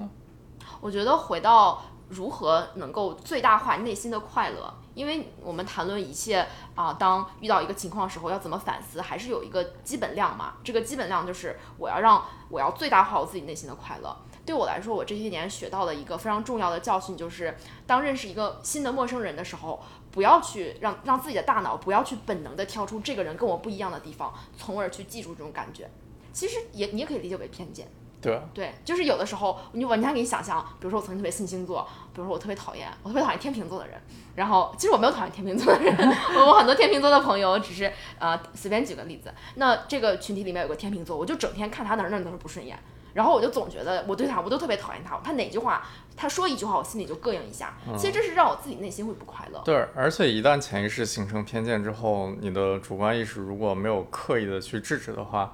[0.80, 10.54] 我觉得回到如何能够最大化内心的快乐，因为我们谈论一切啊、当遇到一个情况的时候要怎么反思，还是有一个基本量嘛。
[10.64, 14.16] 这个基本量就是我要让我要最大化我自己内心的快乐。
[14.46, 17.54] 对我来说，我这些年学到的一个非常重要的教训就是，
[17.86, 19.82] 当认识一个新的陌生人的时候，
[20.14, 25.90] 不要去让让自己的大脑不要去本能的挑出这个人跟我不一样的地方，从而去记住这种感觉。
[26.32, 27.88] 其实也你也可以理解为偏见。
[28.22, 34.00] 对，对，就是有的时候，你我你还给你想象，比如说我曾经特别信星座，比如说我特别讨厌，我特别讨厌天秤座的人，
[34.36, 35.94] 然后其实我没有讨厌天秤座的人，
[36.38, 42.78] 我 我很多天秤座的朋友，只是呃随便举个例子，那这个群体里面有个天秤座，我就整天看他哪儿哪儿哪儿不顺眼，
[43.14, 45.86] 然后我就总觉得我对他我都特别讨厌他，他哪句话
[46.16, 49.62] 他说一句话我心里就膈应一下，其实这是让我自己内心会不快乐。
[49.64, 55.52] 对，而且一旦潜意识形成偏见之后，你的主观意识如果没有刻意的去制止的话，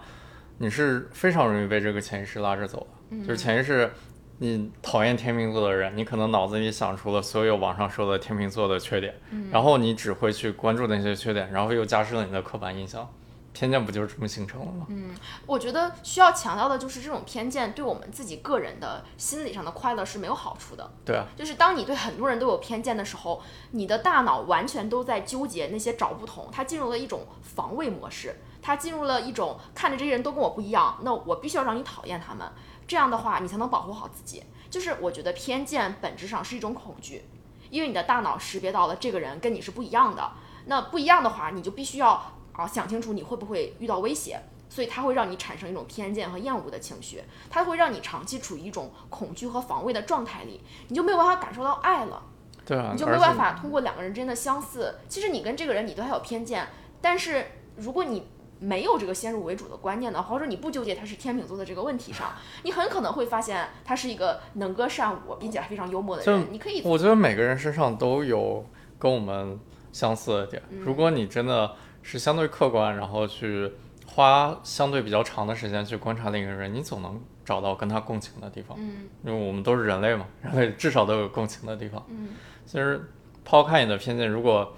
[0.58, 3.18] 你是非常容易被这个潜意识拉着走的。
[3.18, 3.90] 就是潜意识，
[4.38, 9.14] 你讨厌天秤座的人，你可能脑子里想出了所有网上说的天秤座的缺点，
[9.50, 13.06] 然后你只会去关注那些缺点，然后又加深了你的刻板印象。
[13.53, 14.86] 偏见不就是这么形成了吗？
[14.88, 15.14] 嗯
[15.46, 20.90] 我觉得需要强调的就是这种偏见对我们自己个人的心理上的快乐是没有好处的。
[21.05, 23.42] 对啊，就是当你对很多人都有偏见的时候，
[23.72, 32.48] 你的大脑完全都在纠结那些找不同，它进入了一种防卫模式，它进入了一种看着这些人都跟我不一样，那我必须要让你讨厌他们，
[32.86, 34.44] 这样的话你才能保护好自己。
[34.70, 37.24] 就是我觉得偏见本质上是一种恐惧，
[37.68, 40.30] 因为你的大脑识别到了这个人跟你是不一样的，
[40.66, 44.40] 那不一样的话，你就必须要啊想清楚你会不会遇到威胁。
[44.72, 47.20] 所以它会让你产生一种偏见和厌恶的情绪，
[47.51, 52.22] 它会让你长期处于一种恐惧和防卫的状态里，你就没有办法感受到爱了。
[52.64, 56.68] 对啊，你就没有办法通过两个人之间的相似，其实你跟这个人你对他有偏见，
[57.01, 57.44] 但是
[57.78, 58.28] 如果你
[58.61, 62.30] 没有这个先入为主的观念的话，或者你不纠结他是天秤座的这个问题上，
[62.62, 66.46] 你很可能会发现他是一个能歌善舞并且还非常幽默的人。
[66.53, 68.64] 你可以我觉得每个人身上都有
[69.01, 69.59] 跟我们
[69.90, 70.62] 相似的点。
[70.70, 71.74] 如果你真的
[72.11, 73.72] 是相对客观，然后去
[74.04, 78.76] 花相对比较长的时间去观察另一个人，你总能找到跟他共情的地方。
[78.80, 82.04] 嗯因为我们都是人类嘛，人类至少都有共情的地方。
[82.08, 82.30] 嗯
[82.66, 83.08] 其实
[83.44, 84.72] 抛开你的偏见，如果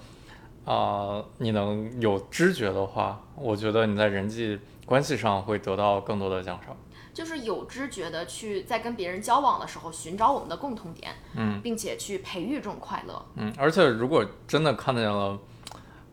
[0.65, 6.77] 啊、你能有知觉的话，我觉得你在人际关系上会得到更多的奖赏。
[7.13, 13.25] 就是有知觉的去在跟别人交往的时候寻找我们的共同点，嗯并且去培育这种快乐。
[13.35, 15.37] 嗯，而且如果真的看见了，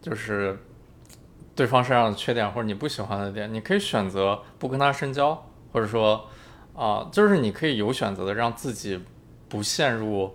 [0.02, 0.58] 就是
[1.60, 6.26] 对方身上的缺点或者你不喜欢的点，你可以选择不跟他深交，或者说
[6.74, 8.98] 啊、就是你可以有选择的让自己
[9.46, 10.34] 不陷入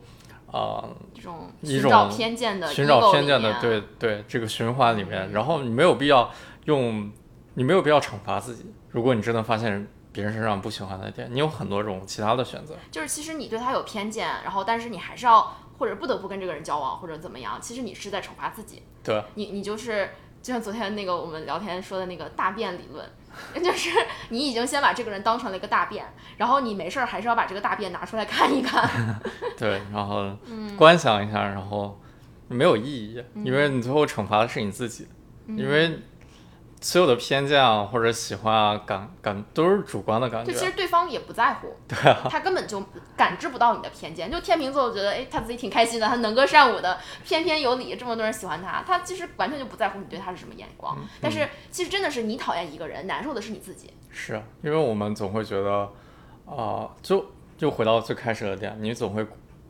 [0.52, 6.30] 啊、这种一种寻找偏见的寻找偏见的对对这个循环里面，然后你没有必要
[6.66, 7.12] 用，
[7.56, 8.72] 你没有必要惩罚自己。
[8.92, 12.76] 如果你真的发现别人身上不喜欢的点，你有很多种其他的选择。
[12.92, 18.84] 就是其实你对他有偏见，然后但是你还是要或者不得不跟这个人交往或者怎么样，其实你是在惩罚自己。
[19.04, 20.12] 对，你你就是
[20.46, 23.04] 就像昨天那个我们聊天说的那个大便理论，
[23.66, 23.90] 就是
[24.30, 26.06] 你已经先把这个人当成了一个大便，
[26.38, 28.88] 然后你没事儿还是要把这个大便拿出来看一看。
[29.58, 30.78] 对，然后嗯。
[30.78, 32.00] 观想一下，然后
[32.48, 35.08] 没有意义，因为你最后惩罚的是你自己，
[35.48, 35.58] 嗯。
[35.58, 36.00] 因为
[36.86, 40.64] 所有的偏见啊或者喜欢啊感感都是主观的感就其。
[40.64, 42.80] 实对方也不在乎，对啊，他根本就
[43.18, 44.30] 感知不到你的偏见。
[44.30, 50.96] 就天秤座觉得，哎，他自己挺开心的，他能歌善舞的，翩翩有礼，这么多人喜欢他，他其实完全就不在乎你对他是什么眼光。
[51.00, 53.92] 嗯但是其实真的是你讨厌一个人，难受的是你自己。
[54.12, 55.90] 是啊，因为我们总会觉得，
[56.46, 57.26] 啊、就
[57.58, 59.26] 就回到最开始的点，你总会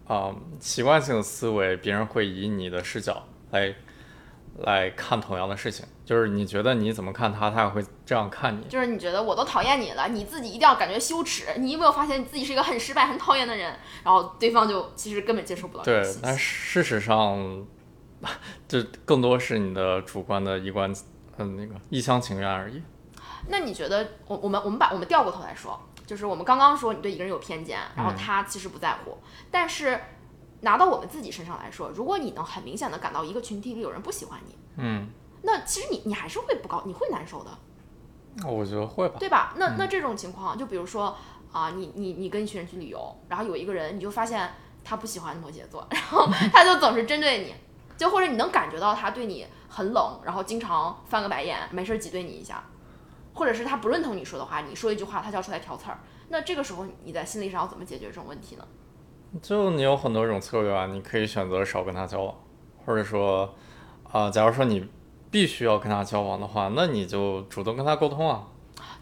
[0.05, 3.73] 啊、习惯性的思维，别人会以你的视角来
[4.59, 8.63] 来看同样的事情，就是你觉得你怎么看他，他也会这样看你。
[8.69, 11.45] 就是你觉得我都讨厌你了，你自己一定要感觉羞耻。
[11.57, 13.77] 你有没有发现你自己是一个很失败、很讨厌的人？
[14.03, 16.15] 然后对方就其实根本接受不到这个对。
[16.23, 17.65] 但事实上，
[18.67, 20.93] 这更多是你的主观的一观，
[21.37, 22.81] 嗯，那个一厢情愿而已。
[23.47, 29.17] 那你觉得我我们我们把我们调过头来说，就是我们刚刚说你对一个人有偏见，然后嗯他其实不在乎，
[29.51, 29.99] 但是
[30.65, 35.07] 拿到我们自己身上来说，如果你能很明显的感到一个群体里有人不喜欢你，嗯，
[35.43, 37.51] 那其实你你还是会不高，你会难受的，
[38.47, 39.17] 我觉得会吧。
[39.19, 39.53] 对吧？
[39.57, 41.15] 那那这种情况，就比如说
[41.51, 44.51] 啊、你你你跟一群人去旅游，然后有一个人你就发现
[44.83, 47.53] 他不喜欢摩羯座，然后 他就总是针对你，
[47.95, 52.61] 就或者你能感觉到他对你很冷，然后经常翻个白眼，没事挤兑你一下，
[53.35, 55.99] 或者是他不认同你说的话，你说一句话他就要出来挑刺儿，
[56.29, 58.67] 那这个时候你在心理上要怎么解决这种问题呢？
[59.41, 62.33] 就你有很多种策略啊，你可以选择少跟他交往，
[62.85, 63.53] 或者说，
[64.11, 64.87] 啊、假如说你
[65.29, 68.43] 必须要跟他交往的话，那你就主动跟他沟通啊。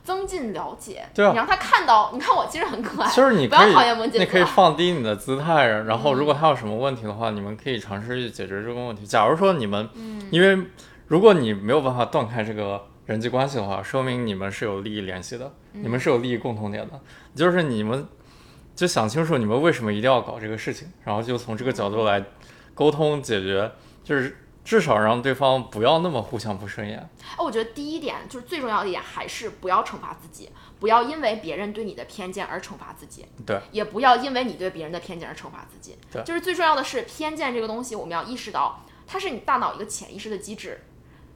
[0.04, 1.30] 增进了解，对啊。
[1.30, 9.06] 你让他看到，你看我其实很可爱，就是你不要讨厌摩羯座，你可以放低你的姿态，然后如果他有什么问题的话，你们可以尝试去解决这个问题。
[9.06, 10.28] 假如说你们，嗯。
[10.30, 10.66] 因为
[11.08, 15.82] 如果你没有办法断开这个人际关系的话，说明你们是有利益联系的，嗯。
[15.82, 17.00] 你们是有利益共同点的，
[17.34, 18.06] 就是你们
[18.76, 22.24] 就想清楚你们为什么一定要搞这个事情，然后就从这个角度来
[22.74, 23.72] 沟通解决，
[24.04, 26.98] 就是至少让对方不要那么互相不顺眼。
[27.22, 30.50] 哎，我觉得第一点就是最重要的一点，还是不要惩罚自己，
[30.80, 35.98] 不要因为别人对你的偏见而惩罚自己，对，也不要因为你对别人的偏见而惩罚自己。
[36.12, 40.82] 对就是最重要的是偏见这个东西，我们要意识到它是你大脑一个潜意识的机制，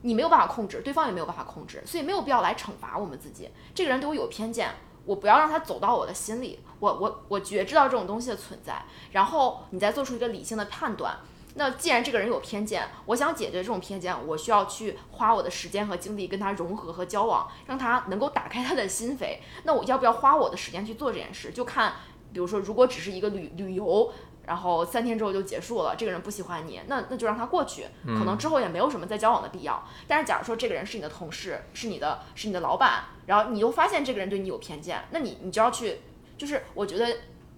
[0.02, 3.50] 你没有办法控制，对方也没有办法控制，所以没有必要来惩罚我们自己。
[3.76, 4.72] 这个人对我有偏见，
[5.08, 8.84] 我不要让它走到我的心里，我我我觉知到这种东西的存在，
[9.14, 11.18] 然后你再做出一个理性的判断。
[11.56, 19.40] 那既然这个人有偏见，我想解决这种偏见，我需要去花我的时间和精力跟他融合和交往，让他能够打开他的心扉。
[19.64, 21.52] 那我要不要花我的时间去做这件事？
[21.52, 21.94] 就看，
[22.32, 24.12] 比如说，如果只是一个旅旅游，
[24.48, 29.84] 然后三天之后就结束了，这个人不喜欢你，那那就让他过去，可能之后也没有什么再交往的必要。
[30.08, 36.00] 但是假如说这个人是你的同事，是你的，是你的老板，然后你又发现这个人对你有偏见，那你你就要去，
[36.36, 37.06] 就是我觉得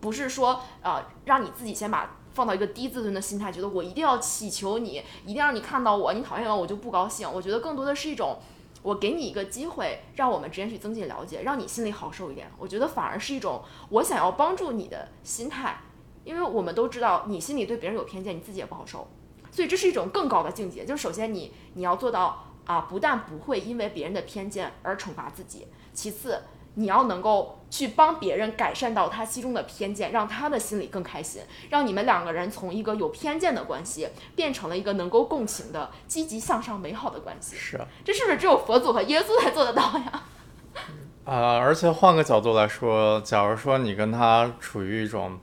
[0.01, 2.17] 不是说呃让你自己先把。
[2.31, 7.29] 放到一个低自尊的心态，觉得我一定要祈求你，一定让你看到我，你讨厌我，我就不高兴。
[7.29, 8.37] 我觉得更多的是一种，
[8.83, 12.49] 我给你一个机会，让我们之间去增进了解，让你心里好受一点。
[12.57, 15.81] 我觉得反而是一种我想要帮助你的心态，
[16.29, 19.07] 因为我们都知道，你心里对别人有偏见，你自己也不好受。
[19.49, 26.39] 所以这是一种更高的境界，就是首先你你要做到啊，不但不会因为别人的偏见而惩罚自己，其次。
[26.75, 37.55] 你要能够去帮别人改善到他心中的偏见，让他的心里更开心，让你们两个人从一个有偏见的关系变成了一个能够共情的、积极向上、美好的关系。
[37.57, 40.23] 是啊，这是不是只有佛祖和耶稣才做得到呀？
[41.25, 45.37] 啊、而且换个角度来说，假如说你跟他处于一种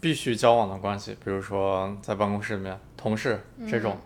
[0.00, 3.98] 必须交往的关系，比如说在办公室里面同事这种，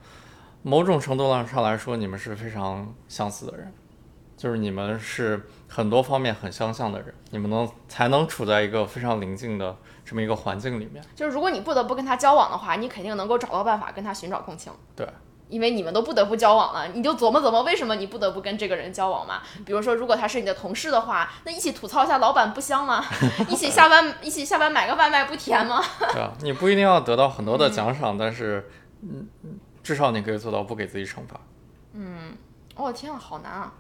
[0.63, 3.73] 某种程度上来说，你们是非常相似的人，
[4.37, 11.05] 就是你们是很多方面很相像的人，你们能才能处在一个非常临近的这么一个环境里面。
[11.15, 14.73] 就是如果你不得不跟他交往的话，你肯定能够找到办法跟他寻找共情。
[14.97, 15.07] 对，
[15.53, 19.43] 因为你们都不得不交往了，你就琢磨琢磨为什么你不得不跟这个人交往嘛。
[19.67, 23.05] 比如说，如果他是你的同事的话，那一起吐槽一下老板不香吗？
[23.51, 25.83] 一起下班一起下班买个外卖不甜吗？
[26.13, 28.67] 对啊，你不一定要得到很多的奖赏，但是，
[29.03, 31.39] 嗯，嗯至少你可以做到不给自己惩罚。
[31.93, 32.35] 嗯
[32.75, 33.73] 哦天啊，好难啊！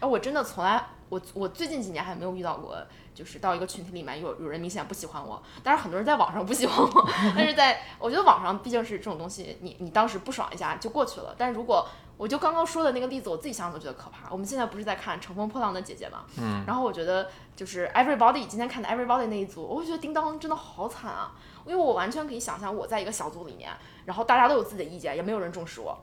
[0.00, 2.76] 哎，我真的从来，我我最近几年还没有遇到过，
[3.14, 11.34] 就是到一个群体里面有有人明显不喜欢我，但是很多人在网上不喜欢我， 但是在我觉得网上毕竟是这种东西，你你当时不爽一下就过去了。
[11.36, 11.86] 但是如果
[12.16, 14.28] 我就刚刚说的那个例子，我自己想想都觉得可怕。
[14.28, 21.32] 我们现在不是在看《乘风破浪的姐姐》嘛，嗯，然后我觉得就是 Everybody 今天看的 Everybody 那一组，我觉得叮当真的好惨啊，
[21.64, 23.70] 因为我完全可以想象我在一个小组里面，
[24.04, 25.96] 然后大家都有自己的意见，也没有人重视我。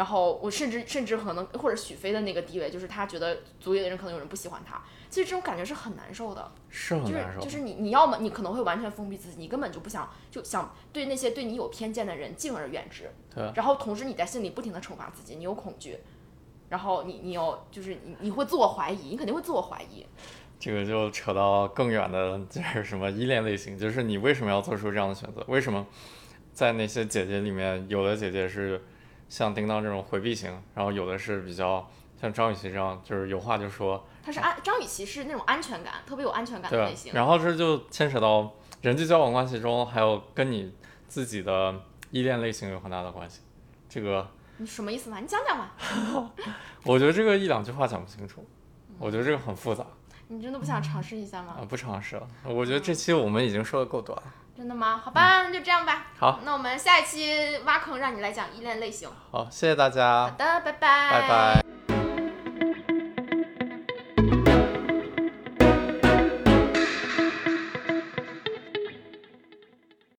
[0.00, 6.50] 然后我甚至甚至可能或者许飞的那个地位，就是他觉得组里的人可能有人不喜欢他，其实这种感觉是很难受的。
[6.70, 7.38] 是是很难受。
[7.42, 13.10] 就是你你要么你可能会完全封闭自己，你根本就不想就想对那些对你有偏见的人敬而远之。
[13.34, 15.98] 对然后同时你在心里不停的惩罚自己，你有恐惧，
[16.70, 20.06] 然后你你有就是你你会自我怀疑，你肯定会自我怀疑。
[20.58, 25.44] 这个就扯到更远的，就是什么依恋类型，就是你为什么要做出这样的选择？
[25.46, 25.86] 为什么
[26.54, 28.82] 在那些姐姐里面，有的姐姐是
[29.30, 31.88] 像叮当这种回避型，然后有的是比较
[32.20, 37.14] 像张雨绮这样，就是有话就说，他是安张雨绮是那种安全感特别有安全感的类型。？
[37.14, 38.52] 然后这就牵扯到
[38.82, 40.74] 人际交往关系中，还有跟你
[41.08, 41.74] 自己的
[42.10, 43.40] 依恋类型有很大的关系。
[43.88, 44.28] 这个
[44.58, 45.20] 你什么意思嘛？
[45.20, 45.70] 你讲讲嘛。
[46.84, 48.44] 我觉得这个一两句话讲不清楚，
[48.98, 49.86] 我觉得这个很复杂
[50.28, 51.56] 你真的不想尝试一下吗？
[51.60, 52.28] 啊，不尝试了。
[52.44, 54.32] 我觉得这期我们已经说的够短了。
[54.60, 55.00] 真的吗？
[55.02, 56.08] 好吧，那就这样吧。
[56.18, 59.08] 好，那我们下一期挖坑让你来讲依恋类型。
[59.32, 61.10] 好，谢谢大家好，的，拜拜。
[61.10, 61.79] 拜拜。